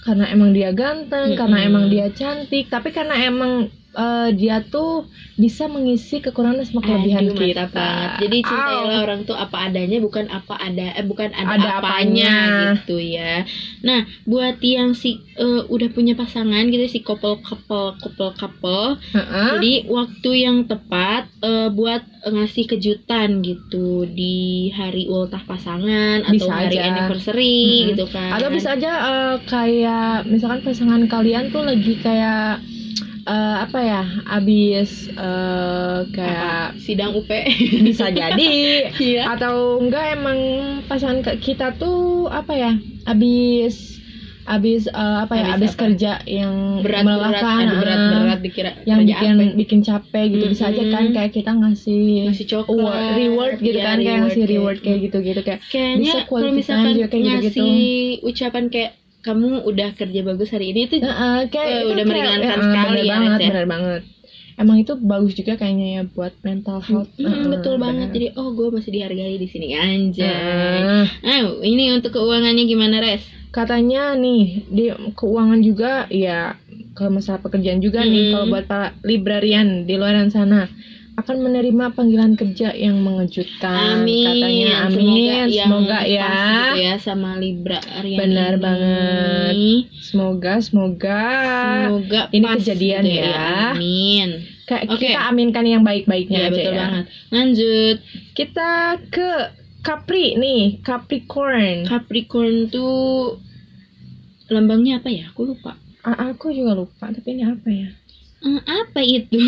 karena 0.04 0.28
emang 0.34 0.52
dia 0.52 0.76
ganteng 0.76 1.32
Mm-mm. 1.32 1.40
karena 1.40 1.58
emang 1.64 1.88
dia 1.88 2.12
cantik 2.12 2.68
tapi 2.68 2.92
karena 2.92 3.16
emang 3.24 3.72
eh, 3.94 4.30
dia 4.34 4.62
tuh 4.64 5.06
bisa 5.34 5.66
mengisi 5.66 6.18
kekurangan 6.18 6.62
sama 6.62 6.82
kelebihan 6.82 7.26
Aduh, 7.28 7.38
kita. 7.38 7.66
banget. 7.68 8.10
Jadi 8.22 8.38
cintailah 8.42 8.98
orang 9.02 9.22
tuh 9.24 9.34
apa 9.34 9.58
adanya 9.66 9.98
bukan 9.98 10.26
apa 10.28 10.54
ada 10.56 10.94
eh, 10.94 11.02
bukan 11.02 11.30
ada, 11.32 11.54
Ada 11.58 11.70
apanya, 11.78 11.82
apanya. 11.82 12.34
gitu 12.78 12.96
ya. 12.98 13.46
Nah, 13.82 14.00
buat 14.24 14.58
yang 14.60 14.94
si 14.94 15.18
eh, 15.34 15.62
udah 15.66 15.90
punya 15.90 16.14
pasangan 16.14 16.68
gitu 16.68 16.86
si 16.88 17.02
couple 17.02 17.42
couple 17.42 17.98
couple 17.98 18.32
couple 18.34 18.86
Heeh. 19.12 19.50
Jadi 19.54 19.74
waktu 19.88 20.30
yang 20.40 20.58
tepat 20.66 21.30
eh, 21.42 21.70
buat 21.70 22.02
ngasih 22.24 22.66
kejutan 22.70 23.42
gitu 23.42 24.08
di 24.08 24.72
hari 24.72 25.06
ultah 25.06 25.44
pasangan 25.44 26.24
atau 26.24 26.48
Bisa 26.48 26.54
hari 26.54 26.78
aja. 26.80 26.88
anniversary 26.88 27.58
Mm-mm. 27.60 27.88
gitu 27.94 28.06
kan. 28.08 28.38
Atau 28.38 28.50
bisa 28.50 28.74
aja 28.74 28.92
eh, 29.04 29.36
kayak 29.44 30.26
misalkan 30.26 30.62
pasangan 30.62 31.04
kalian 31.06 31.50
tuh 31.50 31.62
lagi 31.62 31.94
kayak 32.00 32.64
eh, 33.28 33.56
apa 33.66 33.80
ya, 33.82 34.02
abis 34.28 34.90
eh, 35.16 35.98
kayak 36.16 36.76
Apa? 36.76 36.80
sidang 36.86 37.12
UP. 37.16 37.32
bisa 37.88 38.06
jadi 38.12 38.52
Iya. 39.08 39.22
atau 39.34 39.56
enggak 39.80 40.06
emang 40.16 40.40
pasangan 40.90 41.20
ke- 41.26 41.40
kita 41.40 41.74
tuh 41.80 42.28
apa 42.30 42.54
ya, 42.56 42.72
abis 43.08 43.76
abis 44.44 44.92
eh, 44.92 45.16
apa 45.24 45.34
ya, 45.40 45.46
Abis 45.56 45.56
abis 45.56 45.72
apa? 45.72 45.82
kerja 45.88 46.12
yang 46.28 46.54
Berat-berat, 46.84 47.08
melelahkan, 47.08 47.64
aduh, 47.64 47.76
eh, 47.80 47.80
berat-berat 47.80 48.40
dikira 48.44 48.72
yang 48.84 49.00
bikin 49.08 49.32
apa? 49.40 49.56
bikin 49.56 49.80
capek 49.88 50.26
gitu 50.36 50.46
bisa 50.52 50.64
aja 50.68 50.84
kan 50.92 51.04
kayak 51.16 51.32
kita 51.32 51.52
ngasih 51.56 52.04
ngasih 52.28 52.48
coklat, 52.52 52.76
award, 52.84 53.08
reward 53.16 53.54
gitu 53.64 53.78
ya, 53.80 53.86
kan 53.88 53.98
kayak 54.04 54.20
ngasih 54.28 54.44
reward 54.52 54.78
kayak 54.84 55.00
gitu 55.08 55.18
gitu 55.24 55.40
kayak 55.48 55.60
Kayaknya 55.72 56.12
Bisa 56.12 56.20
kalau 56.28 56.52
misalkan 56.52 56.92
juga 57.00 57.08
kayak 57.08 57.24
ngasih 57.40 57.72
ucapan 58.20 58.66
kayak 58.68 58.92
kamu 59.24 59.64
udah 59.64 59.90
kerja 59.94 60.20
bagus 60.22 60.52
hari 60.52 60.70
ini 60.70 60.86
itu 60.86 61.00
Heeh, 61.00 61.48
kayak 61.48 61.64
Eh, 61.66 61.80
itu 61.80 61.86
udah 61.88 61.96
kayak- 61.96 62.08
meringankan 62.08 62.44
heeh, 62.52 62.66
sekali 62.66 62.92
bener 62.94 63.04
ya, 63.04 63.14
banget 63.14 63.40
ya. 63.40 63.50
bener 63.50 63.68
banget 63.68 64.02
emang 64.54 64.78
itu 64.78 64.94
bagus 64.96 65.34
juga 65.34 65.54
kayaknya 65.56 65.88
ya 65.90 66.02
buat 66.06 66.34
mental 66.40 66.78
health 66.80 67.10
Mm, 67.16 67.26
Heeh, 67.26 67.46
betul 67.50 67.76
banget. 67.78 68.08
bener. 68.08 68.16
Jadi 68.16 68.28
oh 68.36 68.50
gue 68.52 68.68
masih 68.70 68.92
dihargai 68.92 69.36
di 69.36 69.48
sini 69.48 69.68
anjay. 69.74 70.30
Heeh. 70.30 71.04
Nah, 71.20 71.38
ini 71.64 71.90
untuk 71.90 72.14
keuangannya 72.14 72.64
gimana, 72.64 73.00
Res? 73.00 73.24
katanya 73.50 74.14
nih 74.14 74.66
di 74.68 74.86
keuangan 75.14 75.62
juga 75.62 76.06
ya 76.08 76.58
ke 76.92 77.06
masalah 77.06 77.38
pekerjaan 77.40 77.80
juga 77.80 78.02
nih 78.02 78.18
Hmm. 78.20 78.32
kalau 78.32 78.46
buat 78.48 78.66
para 78.66 78.88
librarian 79.04 79.86
di 79.86 79.94
luar 79.94 80.18
sana 80.28 80.66
akan 81.14 81.38
menerima 81.42 81.94
panggilan 81.94 82.34
kerja 82.34 82.74
yang 82.74 82.98
mengejutkan 83.00 84.02
Amin. 84.02 84.26
katanya 84.34 84.70
amin 84.88 85.46
Semoga, 85.46 85.62
semoga 85.62 86.00
ya 86.04 86.32
gitu 86.34 86.80
ya 86.80 86.94
sama 86.98 87.30
Libra 87.38 87.80
Arian 87.94 88.20
Benar 88.20 88.52
ini. 88.52 88.62
banget. 88.62 89.54
semoga 89.96 90.54
semoga 90.58 91.24
Semoga 91.86 92.22
Ini 92.30 92.44
pas 92.44 92.58
kejadian 92.58 93.04
gitu 93.04 93.20
ya. 93.22 93.46
Amin. 93.72 94.30
kayak 94.64 94.84
Oke. 94.90 95.06
kita 95.06 95.20
aminkan 95.24 95.66
yang 95.66 95.84
baik-baiknya 95.84 96.40
Ya, 96.40 96.46
aja 96.46 96.52
betul 96.52 96.66
ya 96.66 96.80
banget. 96.80 97.06
Lanjut. 97.30 97.98
kita 98.34 98.70
ke 99.08 99.30
Capri 99.80 100.34
nih 100.34 100.80
Capricorn 100.80 101.84
Capricorn 101.84 102.68
tuh 102.68 103.38
lambangnya 104.48 104.98
apa 104.98 105.10
ya? 105.10 105.30
Aku 105.30 105.46
lupa. 105.46 105.76
Ah, 106.02 106.30
aku 106.30 106.50
juga 106.50 106.74
lupa 106.74 107.08
tapi 107.08 107.32
ini 107.32 107.44
apa 107.44 107.70
ya 107.70 107.88
Eh, 108.44 108.60
apa 108.62 109.00
itu? 109.00 109.40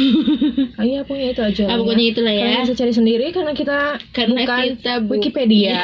ah, 0.73 0.85
iya 0.87 1.03
pokoknya 1.03 1.29
itu 1.29 1.41
aja 1.43 1.63
ah, 1.67 1.75
pokoknya 1.75 2.05
itulah 2.09 2.31
ya. 2.31 2.39
ya. 2.39 2.45
Kalian 2.47 2.63
bisa 2.63 2.75
cari 2.75 2.93
sendiri 2.93 3.25
karena 3.29 3.51
kita 3.51 3.77
Karena 4.09 4.39
bukan 4.39 4.59
kita 4.71 4.93
bu- 5.01 5.11
Wikipedia 5.13 5.75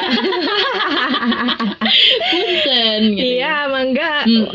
Punten 2.24 3.00
gitu. 3.12 3.24
iya 3.36 3.68
mangga 3.68 4.24
Hmm. 4.24 4.46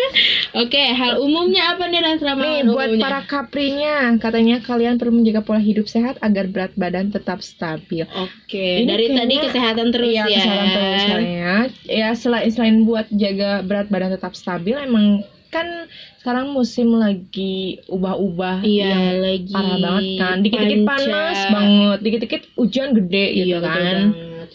Oke, 0.60 0.78
hal 0.86 1.18
umumnya 1.18 1.72
apa 1.72 1.86
nih 1.86 1.98
Ras 1.98 2.20
Nih 2.20 2.62
buat 2.64 2.86
umumnya? 2.88 3.02
para 3.02 3.20
kaprinya, 3.22 3.96
katanya 4.16 4.60
kalian 4.60 4.96
perlu 4.96 5.10
menjaga 5.12 5.40
pola 5.40 5.58
hidup 5.58 5.86
sehat 5.86 6.14
agar 6.20 6.46
berat 6.46 6.72
badan 6.74 7.08
tetap 7.08 7.40
stabil. 7.40 8.06
Oke, 8.06 8.80
Ini 8.80 8.86
dari 8.86 9.06
tadi 9.08 9.18
kayaknya- 9.32 9.44
kesehatan 9.48 9.86
terus 9.90 10.08
Iya, 10.08 10.22
ya. 10.22 10.26
kesehatan 10.30 10.68
terus 10.70 11.02
kayaknya. 11.04 11.54
Ya 11.84 12.08
selain 12.12 12.50
selain 12.50 12.76
buat 12.82 13.06
jaga 13.10 13.62
berat 13.62 13.88
badan 13.88 14.12
tetap 14.12 14.32
stabil, 14.32 14.76
emang 14.76 15.26
kan 15.54 15.86
sekarang 16.18 16.50
musim 16.50 16.90
lagi 16.92 17.78
ubah-ubah 17.86 18.66
Iya, 18.66 18.90
yang 18.90 19.22
lagi 19.22 19.54
parah 19.54 19.78
banget 19.78 20.04
kan. 20.18 20.36
Dikit-dikit 20.42 20.82
panas 20.82 21.38
banget, 21.48 21.98
dikit-dikit 22.02 22.42
hujan 22.58 22.88
gede 22.92 23.26
Iya, 23.30 23.44
gitu 23.46 23.58
kan. 23.62 23.78
banget. 24.10 24.48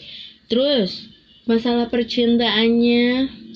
Terus 0.46 0.90
masalah 1.48 1.88
percintaannya 1.88 3.04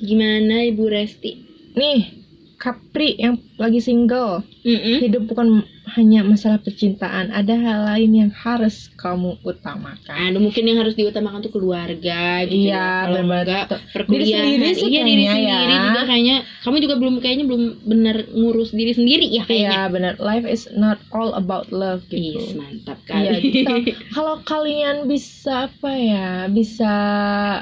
gimana 0.00 0.64
Ibu 0.64 0.84
Resti? 0.88 1.32
Nih, 1.74 2.24
Capri 2.54 3.18
yang 3.20 3.37
lagi 3.61 3.76
single, 3.82 4.40
Mm-mm. 4.64 4.96
hidup 5.04 5.28
bukan 5.28 5.61
hanya 5.94 6.25
masalah 6.25 6.56
percintaan, 6.64 7.28
ada 7.28 7.52
hal 7.61 7.78
lain 7.92 8.11
yang 8.25 8.30
harus 8.32 8.88
kamu 8.96 9.37
utamakan. 9.44 10.32
Aduh, 10.32 10.40
mungkin 10.40 10.64
yang 10.64 10.80
harus 10.80 10.96
diutamakan 10.96 11.44
tuh 11.44 11.52
keluarga 11.52 12.40
gitu 12.49 12.73
Iya, 12.73 12.73
ya. 12.73 13.04
Kalau 13.04 13.20
enggak 13.20 13.64
Diri 13.68 13.84
perkuliahan. 13.92 14.32
sendiri 14.32 14.68
sih 14.80 14.88
iya, 14.88 15.02
diri 15.04 15.25
sendiri 15.28 15.75
ya. 15.76 15.82
juga 15.92 16.00
kayaknya. 16.08 16.37
Kamu 16.64 16.76
juga 16.80 16.94
belum 16.96 17.14
kayaknya 17.20 17.44
belum 17.44 17.62
benar 17.84 18.16
ngurus 18.32 18.70
diri 18.73 18.92
sendiri 18.96 19.26
ya 19.28 19.42
kayaknya. 19.44 19.68
Iya 19.68 19.82
benar, 19.92 20.12
life 20.23 20.46
is 20.49 20.62
not 20.73 20.96
all 21.12 21.37
about 21.37 21.68
love 21.68 22.00
gitu. 22.08 22.40
Ih, 22.40 22.56
mantap 22.56 22.99
Iya, 23.12 23.37
kali. 23.44 23.52
gitu. 23.52 23.75
Kalau 24.16 24.40
kalian 24.49 24.96
bisa 25.04 25.68
apa 25.68 25.90
ya, 25.92 26.28
bisa 26.49 26.92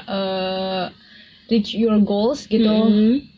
eh, 0.07 0.85
reach 1.51 1.75
your 1.75 1.99
goals 2.01 2.47
gitu, 2.47 2.71
Mm-mm. 2.71 3.32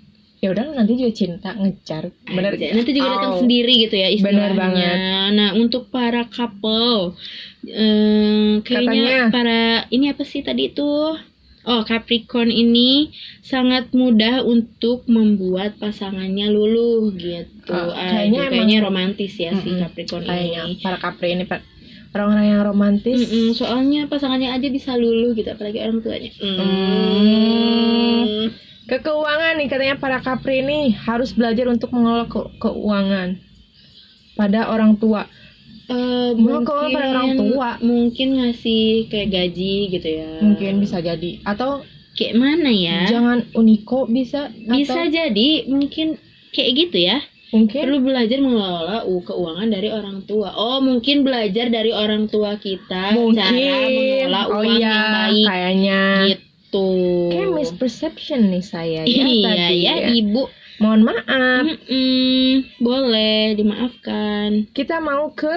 Ya 0.45 0.53
udah 0.53 0.77
nanti 0.77 1.01
juga 1.01 1.13
cinta 1.17 1.57
ngejar. 1.57 2.13
Bener. 2.29 2.53
Aja. 2.53 2.77
Nanti 2.77 2.93
juga 2.93 3.09
datang 3.17 3.41
sendiri 3.41 3.89
gitu 3.89 3.97
ya 3.97 4.13
istilahnya. 4.13 4.37
Bener 4.37 4.53
banget. 4.53 4.97
Nah 5.33 5.49
untuk 5.57 5.89
para 5.89 6.29
couple, 6.29 7.17
eh, 7.65 8.61
Katanya. 8.61 8.63
kayaknya 8.93 9.33
para 9.33 9.61
ini 9.89 10.13
apa 10.13 10.21
sih 10.29 10.45
tadi 10.45 10.69
itu? 10.69 11.17
Oh 11.65 11.81
Capricorn 11.81 12.53
ini 12.53 13.09
sangat 13.41 13.97
mudah 13.97 14.45
untuk 14.45 15.09
membuat 15.09 15.81
pasangannya 15.81 16.53
luluh 16.53 17.09
gitu. 17.17 17.73
Oh, 17.73 17.89
Aduh, 17.89 17.97
kayaknya 17.97 18.53
kayaknya, 18.53 18.77
emang- 18.85 18.89
romantis 18.93 19.33
ya 19.41 19.57
si 19.57 19.73
Mm-mm, 19.73 19.81
Capricorn 19.81 20.29
Kayaknya 20.29 20.61
ini. 20.69 20.85
para 20.85 21.01
Capri 21.01 21.33
ini 21.33 21.49
orang-orang 22.15 22.47
yang 22.47 22.63
romantis. 22.63 23.17
Mm-mm, 23.17 23.57
soalnya 23.57 24.05
pasangannya 24.07 24.53
aja 24.53 24.69
bisa 24.69 24.93
luluh 24.93 25.33
gitu, 25.33 25.49
apalagi 25.51 25.81
orang 25.81 26.05
tuanya. 26.05 26.31
Hmm. 26.37 28.53
Ke 28.85 29.01
keuangan 29.01 29.57
nih 29.57 29.69
katanya 29.69 29.97
para 29.97 30.21
Capri 30.21 30.61
ini 30.61 30.93
harus 30.93 31.33
belajar 31.33 31.73
untuk 31.73 31.89
mengelola 31.89 32.29
ke- 32.29 32.53
keuangan 32.59 33.41
pada 34.35 34.69
orang 34.69 35.01
tua. 35.01 35.25
Eh, 35.85 36.33
Mengelola 36.37 36.65
keuangan 36.65 36.93
pada 36.93 37.09
orang 37.13 37.31
tua. 37.37 37.69
mungkin 37.81 38.29
ngasih 38.37 39.09
kayak 39.09 39.29
gaji 39.33 39.75
gitu 39.89 40.09
ya. 40.11 40.31
Mungkin 40.41 40.81
bisa 40.81 41.01
jadi 41.01 41.41
atau 41.43 41.81
kayak 42.13 42.35
mana 42.37 42.69
ya? 42.69 43.09
jangan 43.09 43.49
Uniko 43.53 44.05
bisa 44.05 44.53
Bisa 44.53 45.01
atau 45.01 45.09
jadi 45.09 45.49
mungkin 45.65 46.21
kayak 46.53 46.73
gitu 46.77 46.99
ya. 47.01 47.19
mungkin 47.55 47.87
Perlu 47.87 48.03
belajar 48.03 48.39
mengelola 48.43 49.07
uh, 49.07 49.23
keuangan 49.23 49.69
dari 49.71 49.89
orang 49.89 50.27
tua. 50.27 50.53
Oh, 50.59 50.83
mungkin 50.83 51.23
belajar 51.23 51.71
dari 51.71 51.95
orang 51.95 52.27
tua 52.27 52.59
kita 52.59 53.15
cara 53.15 53.17
mungkin 53.17 53.55
mengelola 53.95 54.43
oh 54.45 54.61
uang 54.61 54.67
iya 54.75 54.83
yang 54.83 55.09
baik 55.09 55.47
kayaknya 55.47 56.01
gitu. 56.29 56.45
Kayak 57.31 57.51
misperception 57.55 58.51
nih 58.51 58.65
saya 58.65 59.03
ya 59.07 59.25
iya 59.27 59.51
tadi 59.55 59.77
ya, 59.81 59.95
Ibu. 60.13 60.43
mohon 60.79 61.01
maaf 61.07 61.65
Mm-mm, 61.65 62.67
boleh 62.79 63.55
dimaafkan. 63.55 64.67
kita 64.75 64.99
mau 64.99 65.31
ke 65.33 65.55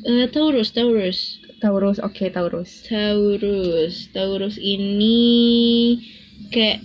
Eh, 0.00 0.32
Taurus, 0.32 0.72
Taurus. 0.72 1.44
Taurus 1.60 2.00
oke 2.00 2.32
Taurus 2.32 2.88
Taurus. 2.88 4.08
Taurus 4.16 4.56
ini 4.56 6.00
kayak 6.48 6.80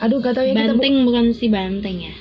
aduh 0.00 0.24
gak 0.24 0.40
tahu 0.40 0.48
ya 0.48 0.56
kita 0.56 0.72
bu- 0.72 0.80
banteng 0.80 0.94
bukan 1.04 1.26
si 1.36 1.46
banteng 1.52 2.00
ya. 2.00 2.14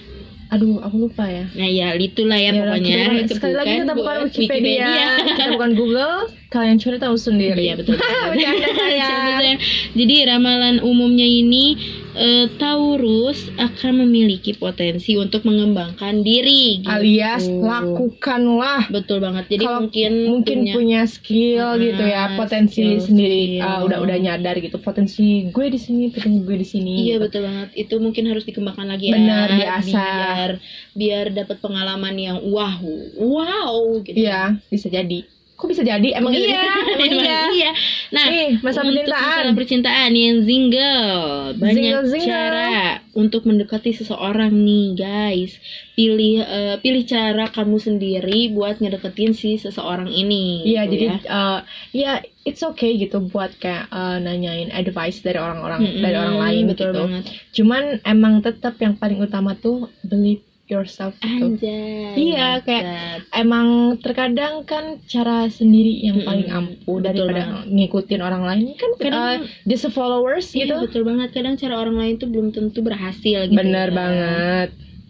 Aduh 0.54 0.78
aku 0.80 0.96
lupa 1.02 1.26
ya 1.26 1.50
Nah 1.52 1.66
ya 1.66 1.88
itulah 1.96 2.38
ya 2.38 2.52
Yaudah, 2.52 2.78
pokoknya. 2.78 2.94
kita 2.94 3.02
bukan- 3.04 3.18
Itu 3.20 3.34
sekali 3.34 3.56
lagi 3.56 3.74
kita 3.74 3.84
bukan 3.90 3.98
buat 3.98 4.18
Wikipedia, 4.24 4.86
kita 5.30 5.44
bukan 5.52 5.72
Google 5.74 6.16
kalian 6.48 6.78
cari 6.78 6.98
tahu 6.98 7.16
sendiri 7.18 7.58
Iya 7.60 7.74
betul. 7.76 7.98
Sayang. 7.98 9.58
Jadi 9.94 10.16
ramalan 10.24 10.78
umumnya 10.80 11.26
ini 11.26 11.74
eh, 12.16 12.46
Taurus 12.56 13.50
akan 13.56 14.06
memiliki 14.06 14.54
potensi 14.54 15.14
untuk 15.16 15.44
mengembangkan 15.44 16.22
diri. 16.22 16.80
Gitu. 16.80 16.90
alias 16.90 17.44
lakukanlah 17.48 18.86
Betul 18.90 19.20
banget. 19.20 19.50
Jadi 19.50 19.64
Kalau 19.66 19.80
mungkin 19.86 20.12
mungkin 20.30 20.58
punya, 20.72 21.04
skill 21.06 21.76
Ah, 21.76 21.80
gitu 21.80 22.04
ya 22.04 22.24
potensi 22.38 22.82
skill, 22.84 23.02
sendiri 23.02 23.42
skill. 23.58 23.66
ah, 23.66 23.80
udah 23.84 24.00
udah 24.00 24.18
nyadar 24.18 24.56
gitu 24.58 24.78
potensi 24.78 25.50
gue 25.50 25.68
di 25.68 25.80
sini 25.80 26.10
potensi 26.10 26.40
gue 26.44 26.58
di 26.58 26.68
sini 26.68 26.94
Iya 27.04 27.18
gitu. 27.18 27.24
betul 27.28 27.42
banget. 27.44 27.70
Itu 27.76 27.96
mungkin 28.00 28.24
harus 28.30 28.44
dikembangkan 28.44 28.88
lagi 28.88 29.10
ya. 29.10 29.16
Benar, 29.16 29.48
diasah. 29.54 29.82
Biar 29.84 30.52
biar 30.94 31.26
dapat 31.34 31.58
pengalaman 31.60 32.16
yang 32.16 32.38
wow, 32.46 32.80
wow 33.18 33.74
gitu. 34.06 34.18
Iya, 34.18 34.62
bisa 34.70 34.88
jadi. 34.88 35.33
Kok 35.64 35.72
bisa 35.72 35.80
jadi? 35.82 36.10
Emang 36.12 36.36
iya, 36.36 36.44
iya, 36.60 36.64
emang 36.92 37.24
iya. 37.24 37.40
iya. 37.50 37.72
Nah, 38.12 38.26
Nih, 38.28 38.60
masa 38.60 38.84
untuk 38.84 39.00
percintaan. 39.00 39.24
masalah 39.24 39.54
percintaan 39.56 40.12
yang 40.12 40.38
single 40.44 41.08
banyak 41.56 41.76
Single, 41.80 42.04
single. 42.06 42.28
cara 42.28 42.72
untuk 43.14 43.42
mendekati 43.44 43.92
seseorang 43.94 44.52
nih 44.52 44.86
guys 44.92 45.56
pilih 45.94 46.42
eh, 46.42 46.76
pilih 46.78 47.04
cara 47.04 47.48
kamu 47.48 47.78
sendiri 47.78 48.52
buat 48.52 48.78
ngedeketin 48.78 49.32
si 49.32 49.56
seseorang 49.56 50.10
ini 50.10 50.66
Iya, 50.68 50.84
gitu 50.84 50.92
jadi 50.92 51.06
ya. 51.08 51.18
uh, 51.24 51.60
ya 51.92 52.12
it's 52.42 52.60
okay 52.62 52.98
gitu 52.98 53.24
buat 53.24 53.56
kayak 53.56 53.88
uh, 53.88 54.18
nanyain 54.18 54.68
advice 54.70 55.22
dari 55.22 55.38
orang-orang 55.38 55.80
Mm-mm, 55.80 56.02
dari 56.02 56.18
orang 56.18 56.38
lain 56.40 56.64
betul 56.68 56.90
gitu. 56.90 57.00
banget 57.00 57.24
Cuman 57.54 57.84
emang 58.04 58.34
tetap 58.42 58.76
yang 58.78 58.94
paling 58.94 59.18
utama 59.18 59.56
tuh 59.56 59.88
believe 60.02 60.44
yourself 60.74 61.14
gitu. 61.16 61.54
Anjay 61.54 62.18
Iya, 62.18 62.50
kayak 62.60 62.84
mantap. 62.84 63.20
Emang 63.32 63.68
terkadang 64.00 64.54
kan 64.64 64.84
cara 65.04 65.46
sendiri 65.48 66.02
yang 66.02 66.22
paling 66.22 66.46
Mm-mm, 66.46 66.58
ampuh 66.60 66.98
betul 66.98 67.30
daripada 67.30 67.42
ngikutin 67.66 68.20
orang 68.20 68.44
lain 68.44 68.66
kan 68.74 68.90
Kadang- 68.98 69.14
uh, 69.14 69.38
just 69.64 69.86
a 69.86 69.92
followers 69.92 70.50
Iya, 70.50 70.66
gitu. 70.66 70.76
betul 70.82 71.02
banget 71.04 71.30
kadang 71.32 71.56
cara 71.56 71.78
orang 71.78 71.96
lain 71.96 72.14
tuh 72.16 72.28
belum 72.28 72.50
tentu 72.50 72.82
berhasil 72.82 73.46
gitu 73.46 73.54
Bener 73.54 73.88
ya. 73.88 73.94
banget. 73.94 74.70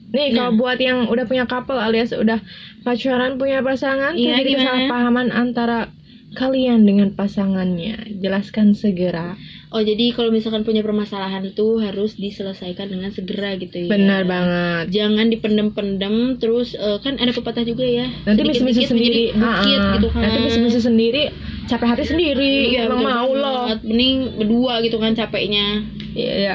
Nih 0.10 0.28
Nah. 0.30 0.34
kalau 0.38 0.52
buat 0.56 0.78
yang 0.78 1.08
udah 1.08 1.26
punya 1.26 1.44
couple 1.44 1.74
alias 1.76 2.12
udah 2.12 2.38
pacaran 2.82 3.36
punya 3.36 3.60
pasangan 3.60 4.14
Iya, 4.14 4.38
terjadi 4.38 4.52
kesalahpahaman 4.58 5.28
antara 5.30 5.90
kalian 6.34 6.86
dengan 6.86 7.14
pasangannya. 7.14 8.20
Jelaskan 8.20 8.74
segera. 8.74 9.38
Oh 9.74 9.82
jadi 9.82 10.14
kalau 10.14 10.30
misalkan 10.30 10.62
punya 10.62 10.86
permasalahan 10.86 11.50
itu 11.50 11.82
harus 11.82 12.14
diselesaikan 12.14 12.94
dengan 12.94 13.10
segera 13.10 13.58
gitu 13.58 13.86
ya. 13.86 13.90
Benar 13.90 14.22
banget. 14.26 14.94
Jangan 14.94 15.34
dipendem-pendem 15.34 16.38
terus 16.38 16.78
eh, 16.78 16.98
kan 17.02 17.18
ada 17.18 17.34
pepatah 17.34 17.66
juga 17.66 17.86
ya. 17.86 18.06
Nanti 18.26 18.42
misi-misi 18.46 18.86
sendiri, 18.86 19.34
bukit 19.34 19.42
Ah, 19.42 19.66
ah. 19.66 19.94
gitu 19.98 20.08
kan. 20.14 20.22
Nanti 20.26 20.40
misi-misi 20.46 20.80
sendiri, 20.82 21.24
capek 21.70 21.88
hati 21.90 22.06
sendiri. 22.06 22.78
Iya, 22.78 22.86
Emang 22.86 23.02
mau 23.02 23.30
loh. 23.34 23.74
Mending 23.82 24.38
berdua 24.42 24.82
gitu 24.86 24.98
kan 25.02 25.14
capeknya. 25.18 25.82
Iya, 26.14 26.34
iya. 26.38 26.54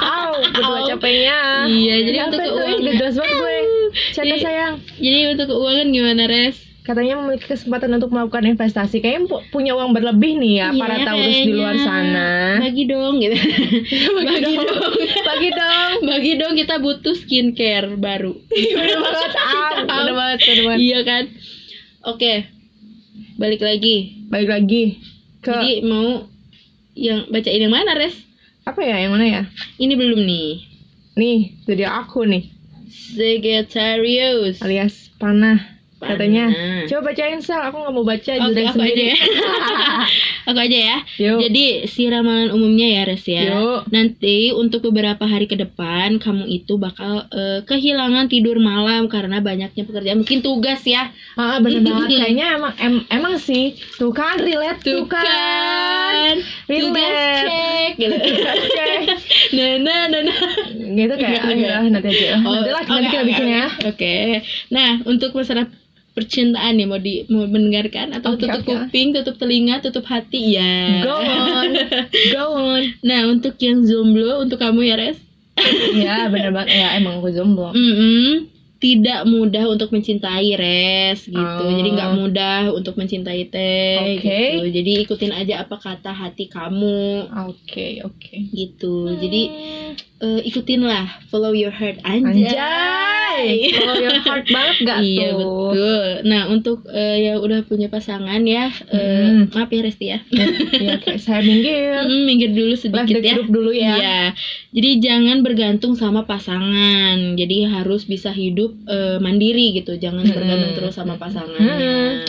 Au, 0.00 0.40
berdua 0.40 0.80
capeknya. 0.96 1.68
Iya, 1.68 1.94
jadi 2.08 2.18
untuk 2.32 2.40
tuh, 2.40 2.48
keuangan. 2.56 2.96
Jelas 2.96 3.14
banget 3.16 3.36
gue. 3.36 3.58
Canda 4.16 4.36
sayang. 4.40 4.74
Jadi 5.00 5.18
untuk 5.36 5.46
keuangan 5.52 5.86
gimana 5.92 6.24
res? 6.28 6.67
Katanya 6.88 7.20
memiliki 7.20 7.44
kesempatan 7.46 7.92
untuk 7.92 8.08
melakukan 8.08 8.48
investasi. 8.48 8.98
Kayaknya 8.98 9.28
pu- 9.28 9.44
punya 9.50 9.76
uang 9.76 9.92
berlebih 9.92 10.40
nih 10.40 10.52
ya 10.56 10.68
Iya, 10.70 10.80
para 10.80 10.96
Taurus 10.98 11.36
di 11.36 11.52
luar 11.52 11.76
kayaknya. 11.76 11.84
sana. 11.84 12.28
Bagi 12.58 12.84
dong 12.88 13.14
gitu. 13.20 13.36
Bagi 14.16 14.36
dong. 14.40 14.56
Bagi 15.22 15.50
dong. 15.52 15.92
Bagi 16.10 16.32
dong 16.34 16.52
kita 16.54 16.74
butuh 16.78 17.12
skincare 17.14 17.92
baru. 17.94 18.32
Bener 18.48 18.96
banget. 18.96 19.32
Au, 19.52 19.72
bener 19.84 20.12
banget, 20.12 20.38
bener 20.42 20.62
banget. 20.64 20.78
Iya 20.80 20.98
kan? 21.04 21.24
Oke. 22.06 22.32
Balik 23.36 23.60
lagi. 23.60 23.96
Balik 24.26 24.48
lagi 24.48 24.82
ke 25.38 25.52
Jadi 25.52 25.84
mau 25.84 26.24
yang 26.92 27.28
bacain 27.28 27.60
yang 27.60 27.70
mana, 27.70 27.94
Res? 27.94 28.16
apa 28.64 28.80
ya? 28.80 28.96
Yang 28.96 29.12
mana 29.12 29.24
ya? 29.24 29.42
Ini 29.76 29.92
belum 29.92 30.20
nih. 30.20 30.50
Nih, 31.14 31.38
jadi 31.64 31.84
aku 31.90 32.22
nih, 32.22 32.48
Sagittarius. 32.88 34.60
alias 34.60 35.10
panah. 35.16 35.77
Katanya, 35.98 36.44
coba 36.86 37.10
bacain 37.10 37.42
sel. 37.42 37.58
Aku 37.58 37.76
nggak 37.82 37.94
mau 37.94 38.06
baca 38.06 38.30
Oke, 38.30 38.42
judul 38.46 38.66
aku 38.70 38.78
aja 38.78 38.86
sendiri. 38.86 39.06
ya. 39.10 39.16
aku 40.48 40.58
aja 40.62 40.78
ya. 40.78 40.96
Yuk. 41.18 41.38
Jadi 41.42 41.64
si 41.90 42.02
ramalan 42.06 42.54
umumnya 42.54 42.86
ya, 42.86 43.02
Res 43.02 43.24
ya. 43.26 43.42
Yuk. 43.50 43.90
Nanti 43.90 44.54
untuk 44.54 44.86
beberapa 44.86 45.26
hari 45.26 45.50
ke 45.50 45.58
depan 45.58 46.22
kamu 46.22 46.46
itu 46.46 46.78
bakal 46.78 47.26
eh, 47.34 47.66
kehilangan 47.66 48.30
tidur 48.30 48.62
malam 48.62 49.10
karena 49.10 49.42
banyaknya 49.42 49.82
pekerjaan, 49.82 50.22
mungkin 50.22 50.38
tugas 50.38 50.86
ya. 50.86 51.10
Ah, 51.34 51.58
bener 51.58 51.82
banget. 51.82 52.14
Kayaknya 52.22 52.46
emang 52.54 52.74
em- 52.78 53.06
emang 53.10 53.34
sih. 53.42 53.74
Tuh 53.98 54.14
kan 54.14 54.38
relate 54.38 54.78
tuh, 54.86 55.02
kan. 55.10 56.38
Tugas 56.70 56.86
Relate. 57.02 57.42
cek 57.42 57.92
gitu. 57.98 58.16
Nah, 59.48 59.80
nah, 59.80 60.00
nah, 60.12 60.20
nah. 60.28 60.38
Gitu 60.76 61.14
kayak 61.16 61.42
nanti 61.88 62.08
aja. 62.12 62.36
Oh, 62.44 62.52
nanti 62.52 62.70
lah 62.70 62.82
nanti 62.84 63.08
kita 63.08 63.24
bikin 63.24 63.48
ya. 63.48 63.66
Oke. 63.88 64.16
Nah, 64.68 65.00
untuk 65.08 65.32
masalah 65.32 65.66
percintaan 66.18 66.74
nih 66.74 66.86
mau 66.90 66.98
di 66.98 67.22
mau 67.30 67.46
mendengarkan 67.46 68.10
atau 68.18 68.34
Oke, 68.34 68.42
tutup 68.42 68.66
oke. 68.66 68.90
kuping, 68.90 69.14
tutup 69.14 69.38
telinga, 69.38 69.78
tutup 69.78 70.02
hati 70.10 70.58
ya. 70.58 71.06
Go 71.06 71.14
on. 71.22 71.70
Go 72.34 72.44
on. 72.58 72.82
Nah, 73.08 73.30
untuk 73.30 73.54
yang 73.62 73.86
jomblo 73.86 74.42
untuk 74.42 74.58
kamu 74.58 74.82
ya, 74.82 74.98
Res. 74.98 75.18
Iya, 75.94 76.26
bener 76.30 76.50
banget. 76.50 76.74
Ya, 76.74 76.98
emang 76.98 77.22
aku 77.22 77.30
jomblo. 77.30 77.70
Mm-mm. 77.70 78.57
Tidak 78.78 79.22
mudah 79.24 79.66
untuk 79.66 79.90
mencintai 79.90 80.54
res 80.54 81.24
gitu 81.24 81.34
Oh. 81.34 81.74
jadi 81.74 81.88
nggak 81.90 82.12
mudah 82.14 82.60
untuk 82.70 82.94
mencintai 82.94 83.46
teh 83.46 83.98
Oke. 84.16 84.22
gitu 84.22 84.64
jadi 84.70 84.92
ikutin 85.02 85.32
aja 85.32 85.54
apa 85.62 85.76
kata 85.76 86.10
hati 86.10 86.46
kamu 86.46 87.26
Oke, 87.44 88.00
oke. 88.00 88.34
gitu 88.48 89.18
jadi 89.18 89.42
eh, 90.18 90.40
ikutin 90.44 90.80
lah 90.80 91.04
follow 91.26 91.50
your 91.50 91.70
heart 91.70 91.98
anjay, 92.02 92.48
Anjay. 92.48 93.70
Follow 93.72 93.98
your 93.98 94.18
heart 94.20 94.46
banget 94.46 94.76
gak 94.86 94.98
iya 95.00 95.28
tuh? 95.28 95.38
betul 95.70 96.02
nah 96.24 96.42
untuk 96.46 96.78
eh, 96.88 97.18
yang 97.24 97.38
udah 97.38 97.60
punya 97.62 97.86
pasangan 97.86 98.42
ya 98.42 98.70
eh, 98.88 99.06
Hmm. 99.18 99.50
maaf 99.50 99.68
ya 99.68 99.80
Resti 99.80 100.06
ya 100.06 100.18
Iya, 100.28 100.94
kayak 100.98 101.18
saya 101.18 101.40
minggir. 101.40 101.98
Mm, 102.08 102.22
minggir 102.24 102.50
dulu 102.50 102.74
sedikit 102.74 103.18
ya 103.20 103.36
dulu 103.40 103.70
ya. 103.70 103.94
Iya. 103.94 104.20
Jadi 104.70 104.90
jangan 104.98 105.40
bergantung 105.40 105.92
sama 105.92 106.24
pasangan. 106.24 107.34
Jadi 107.34 107.64
harus 107.64 108.04
bisa 108.04 108.30
hidup 108.30 108.67
eh, 108.84 109.16
mandiri 109.18 109.72
gitu. 109.74 109.94
Jangan 109.94 110.22
Hmm. 110.22 110.34
bergantung 110.34 110.72
terus 110.74 110.94
sama 110.94 111.14
pasangannya. 111.14 112.24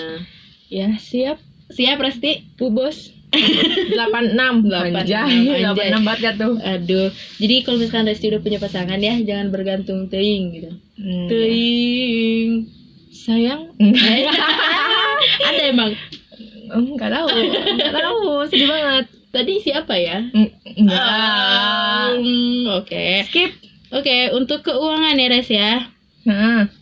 Ya, 0.68 0.94
siap. 0.96 1.38
Siap 1.70 1.98
Resti? 1.98 2.46
Bu 2.56 2.70
bos. 2.70 3.14
86 3.30 4.66
86, 4.66 4.90
Anjay, 4.90 5.62
anjay. 5.62 5.94
86 5.94 6.02
banget 6.02 6.20
gak 6.20 6.36
tuh? 6.38 6.54
Aduh. 6.58 7.08
Jadi 7.38 7.56
kalau 7.62 7.78
misalkan 7.78 8.06
Resti 8.06 8.26
udah 8.28 8.42
punya 8.42 8.58
pasangan 8.58 8.98
ya, 8.98 9.22
jangan 9.22 9.48
bergantung 9.50 10.10
teing 10.10 10.50
gitu. 10.52 10.72
Hmm. 10.98 11.28
Teing. 11.30 12.50
Sayang? 13.10 13.70
Ada 15.48 15.62
emang. 15.70 15.94
Enggak 16.70 17.10
tahu. 17.12 17.28
Enggak 17.34 17.94
tahu, 17.94 18.22
sedih 18.50 18.68
banget. 18.68 19.06
Tadi 19.30 19.54
siapa 19.62 19.94
ya? 19.94 20.26
Mm, 20.26 20.50
Enggak. 20.82 21.06
Um, 21.06 22.66
Oke. 22.82 23.30
Skip. 23.30 23.52
Oke, 23.90 24.34
untuk 24.34 24.62
keuangan 24.62 25.18
ya 25.18 25.28
Res 25.30 25.50
ya. 25.50 25.86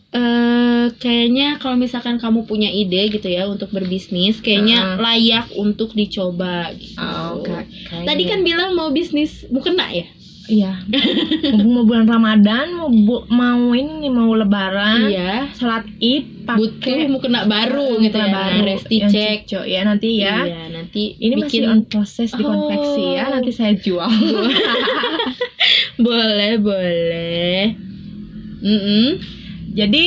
Eh 0.08 0.88
kayaknya 0.96 1.60
kalau 1.60 1.76
misalkan 1.76 2.16
kamu 2.16 2.48
punya 2.48 2.72
ide 2.72 3.12
gitu 3.12 3.28
ya 3.28 3.44
untuk 3.44 3.68
berbisnis, 3.68 4.40
kayaknya 4.40 4.78
Heeh. 4.80 4.96
layak 4.98 5.46
untuk 5.52 5.92
dicoba. 5.92 6.72
Gitu. 6.72 6.96
oh, 6.96 7.44
oke. 7.44 7.52
Tadi 8.08 8.22
kan 8.24 8.40
bilang 8.40 8.72
mau 8.72 8.88
bisnis 8.88 9.44
mukena 9.48 9.88
ya? 9.92 10.08
Iya. 10.48 10.80
Mau 11.60 11.84
bulan 11.84 12.08
Ramadan, 12.08 12.72
mau 12.72 12.88
bu- 12.88 13.28
mau 13.28 13.76
ini 13.76 14.08
mau 14.08 14.32
lebaran. 14.32 15.12
Iya. 15.12 15.52
Salat 15.52 15.84
Id 16.00 16.48
Butuh 16.48 16.80
pakai 16.80 17.04
mukena 17.04 17.44
baru 17.44 18.00
gitu 18.00 18.16
ya. 18.16 18.32
baru. 18.32 18.64
Resti 18.64 18.96
yang 18.96 19.12
cek. 19.12 19.44
cicok 19.44 19.64
ya 19.68 19.80
nanti 19.84 20.08
ya. 20.16 20.48
Iya, 20.48 20.62
nanti 20.72 21.20
Ini 21.20 21.34
bikin 21.36 21.68
masih 21.68 21.68
on 21.68 21.80
proses 21.84 22.32
di 22.32 22.40
konveksi 22.40 23.04
ya, 23.12 23.28
Oh. 23.28 23.30
nanti 23.36 23.50
saya 23.52 23.76
jual. 23.76 24.08
boleh, 26.08 26.52
boleh. 26.56 27.76
Mm-mm. 28.64 29.36
Jadi 29.78 30.04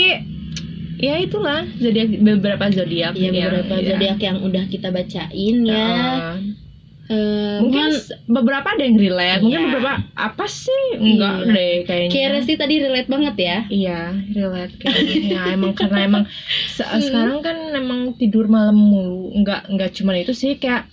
ya 1.00 1.16
itulah 1.18 1.64
zodiak 1.74 2.12
beberapa 2.20 2.66
zodiak 2.70 3.16
Iya 3.16 3.24
yang- 3.24 3.36
beberapa 3.42 3.74
ya. 3.74 3.86
zodiak 3.88 4.20
yang 4.20 4.38
udah 4.44 4.64
kita 4.68 4.92
bacain 4.92 5.56
ya. 5.64 5.88
Uh, 6.30 6.38
Eh, 7.10 7.60
mungkin 7.60 7.92
beberapa 8.26 8.72
ada 8.72 8.88
yang 8.88 8.96
relate, 8.96 9.44
mungkin 9.44 9.60
Iya. 9.60 9.68
beberapa 9.68 9.94
apa 10.16 10.46
sih? 10.48 10.96
Enggak 10.96 11.36
Iya. 11.42 11.52
deh 11.52 11.74
kayaknya. 11.84 12.08
kayak 12.10 12.30
Resti 12.32 12.54
tadi 12.56 12.76
relate 12.80 13.10
banget 13.10 13.36
ya. 13.38 13.58
Iya, 13.68 14.00
relate 14.32 14.74
kayaknya. 14.80 15.20
ya 15.28 15.42
emang 15.60 15.74
karena 15.76 16.00
emang 16.02 16.24
se- 16.70 16.88
sekarang 17.02 17.44
kan 17.44 17.58
emang 17.74 18.16
tidur 18.16 18.48
malam 18.48 18.80
mulu. 18.80 19.28
Enggak 19.34 19.68
enggak 19.68 19.92
cuma 19.92 20.16
itu 20.16 20.32
sih 20.32 20.56
kayak 20.56 20.88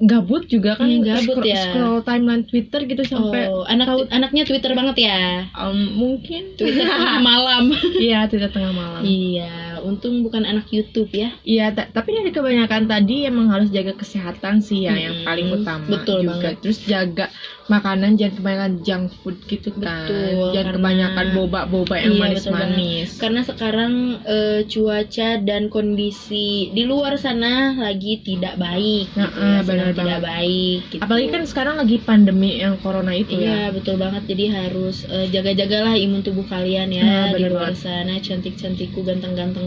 gabut 0.00 0.42
juga 0.44 0.74
kan 0.74 0.88
Hmm, 0.88 1.04
gabut 1.04 1.36
scroll, 1.36 1.44
ya. 1.46 1.60
scroll 1.62 2.00
timeline 2.00 2.42
Twitter 2.42 2.80
gitu 2.82 3.04
sampai 3.04 3.46
oh, 3.46 3.62
anak 3.64 3.84
tahu- 3.86 4.08
anaknya 4.08 4.42
Twitter 4.42 4.72
banget 4.72 4.96
ya. 5.02 5.44
um, 5.52 5.76
mungkin 5.92 6.56
Twitter 6.56 6.82
tengah 6.82 7.20
malam. 7.30 7.64
iya 7.96 8.24
Twitter 8.24 8.48
tengah 8.48 8.72
malam. 8.72 9.04
iya, 9.04 9.69
untung 9.82 10.20
bukan 10.20 10.42
anak 10.42 10.68
YouTube 10.68 11.10
ya. 11.10 11.32
Iya, 11.42 11.70
ta- 11.70 11.90
tapi 11.90 12.12
dari 12.12 12.30
kebanyakan 12.30 12.86
tadi 12.86 13.24
emang 13.24 13.48
harus 13.48 13.68
jaga 13.68 13.92
kesehatan 13.92 14.58
sih 14.58 14.84
ya 14.84 14.94
yang 14.94 15.14
Mm-mm. 15.16 15.26
paling 15.26 15.48
utama 15.50 15.86
Betul 15.88 16.22
juga. 16.22 16.30
banget. 16.30 16.54
Terus 16.60 16.78
jaga 16.82 17.26
makanan 17.66 18.14
jangan 18.14 18.34
kebanyakan 18.36 18.72
junk 18.80 19.04
food 19.16 19.36
gitu 19.44 19.70
kan. 19.74 20.04
Betul, 20.04 20.50
jangan 20.50 20.54
karena- 20.56 20.74
kebanyakan 20.76 21.26
boba-boba 21.32 21.94
yang 21.96 22.12
Iya, 22.12 22.20
manis-manis. 22.20 23.08
Karena 23.16 23.40
sekarang 23.42 23.92
eh, 24.22 24.60
cuaca 24.64 25.30
dan 25.38 25.62
kondisi 25.68 26.40
di 26.68 26.82
luar 26.82 27.14
sana 27.14 27.50
lagi 27.76 28.20
tidak 28.20 28.56
baik. 28.56 29.06
gitu 29.08 29.16
Nah, 29.16 29.30
eh, 29.30 29.60
sedang 29.60 29.66
benar 29.66 29.86
tidak 29.88 29.96
banget. 29.96 30.22
baik. 30.24 30.80
Gitu. 30.88 31.00
Apalagi 31.00 31.28
kan 31.28 31.42
sekarang 31.44 31.74
lagi 31.76 31.96
pandemi 31.98 32.50
yang 32.56 32.76
corona 32.76 33.12
itu 33.12 33.34
Iya 33.34 33.70
ya. 33.70 33.70
betul 33.70 33.96
banget 33.96 34.22
jadi 34.26 34.44
harus 34.50 35.06
eh, 35.06 35.26
jaga-jagalah 35.28 35.94
imun 35.94 36.20
tubuh 36.20 36.44
kalian 36.44 36.88
ya 36.88 37.02
Nah, 37.02 37.28
di 37.32 37.44
luar 37.44 37.70
banget. 37.70 37.80
sana 37.80 38.14
cantik-cantikku 38.18 39.00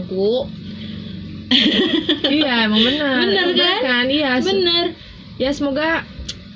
ganteng-gantengku 0.04 0.36
iya, 2.30 2.66
emang 2.66 2.82
benar. 2.82 3.20
Bener 3.20 3.46
kan? 3.80 4.04
Iya, 4.08 4.30
se- 4.40 4.48
bener 4.48 4.84
ya 5.34 5.50
semoga 5.50 6.02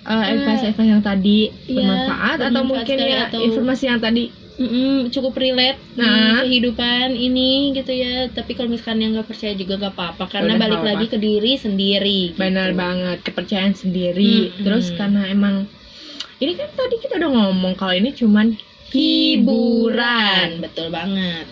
uh, 0.02 0.24
advice-advice 0.24 0.86
yang 0.88 1.02
tadi 1.02 1.50
Iya, 1.66 1.76
bermanfaat 1.76 2.38
atau 2.40 2.62
mungkin 2.62 2.96
ya 2.96 3.28
atau- 3.28 3.42
informasi 3.42 3.84
yang 3.86 4.00
tadi 4.00 4.30
Mm-mm, 4.58 5.14
cukup 5.14 5.38
relate 5.38 5.78
Nah. 5.94 6.42
di 6.42 6.50
kehidupan 6.50 7.14
ini 7.14 7.70
gitu 7.72 7.90
ya 7.90 8.26
tapi 8.26 8.54
kalau 8.54 8.66
misalkan 8.68 8.98
yang 8.98 9.14
nggak 9.14 9.30
percaya 9.30 9.54
juga 9.54 9.78
gak 9.78 9.94
apa-apa 9.94 10.24
karena 10.26 10.54
Udah, 10.54 10.60
balik 10.60 10.78
nggak 10.78 10.94
lagi 10.94 11.06
ke 11.06 11.14
diri 11.16 11.52
sendiri 11.54 12.20
gitu. 12.34 12.38
benar 12.38 12.74
banget 12.74 13.22
kepercayaan 13.22 13.74
sendiri 13.74 14.50
Mm-mm. 14.50 14.62
terus 14.66 14.90
karena 14.92 15.26
emang 15.26 15.70
ini 16.38 16.54
kan 16.54 16.74
tadi 16.74 16.96
kita 16.96 17.18
udah 17.18 17.30
ngomong 17.30 17.74
kalau 17.74 17.94
ini 17.94 18.10
cuman 18.10 18.58
hiburan 18.90 20.58
betul 20.58 20.90
banget 20.90 21.46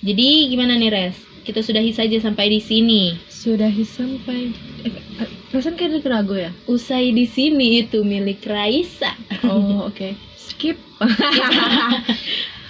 jadi 0.00 0.28
gimana 0.48 0.76
nih 0.76 0.90
res 0.90 1.16
kita 1.42 1.60
sudahi 1.60 1.90
saja 1.90 2.18
sampai 2.22 2.50
di 2.50 2.60
sini. 2.62 3.18
Sudah 3.26 3.70
sampai 3.82 4.54
eh, 4.86 4.94
eh, 5.18 5.30
perasaan 5.50 5.74
kayak 5.74 6.02
ada 6.02 6.22
lagu 6.22 6.34
ya? 6.38 6.50
Usai 6.70 7.10
di 7.10 7.26
sini 7.26 7.82
itu 7.82 8.06
milik 8.06 8.42
Raisa. 8.46 9.12
Oh 9.46 9.82
oke. 9.90 10.14
Skip. 10.38 10.78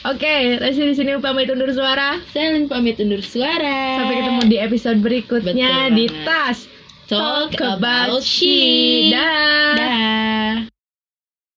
Oke, 0.03 0.59
Resi 0.59 0.83
di 0.83 0.99
sini 0.99 1.15
pamit 1.23 1.47
undur 1.47 1.71
suara. 1.71 2.19
Selen 2.35 2.67
pamit 2.67 2.99
undur 2.99 3.23
suara. 3.23 4.03
Sampai 4.03 4.19
ketemu 4.19 4.43
di 4.51 4.59
episode 4.59 4.99
berikutnya 4.99 5.55
Betul 5.55 5.95
di 5.95 6.05
banget. 6.11 6.27
Tas 6.27 6.59
Talk 7.07 7.55
about 7.61 8.25
she. 8.27 9.13
Dah. 9.15 9.77
Dah 9.79 10.72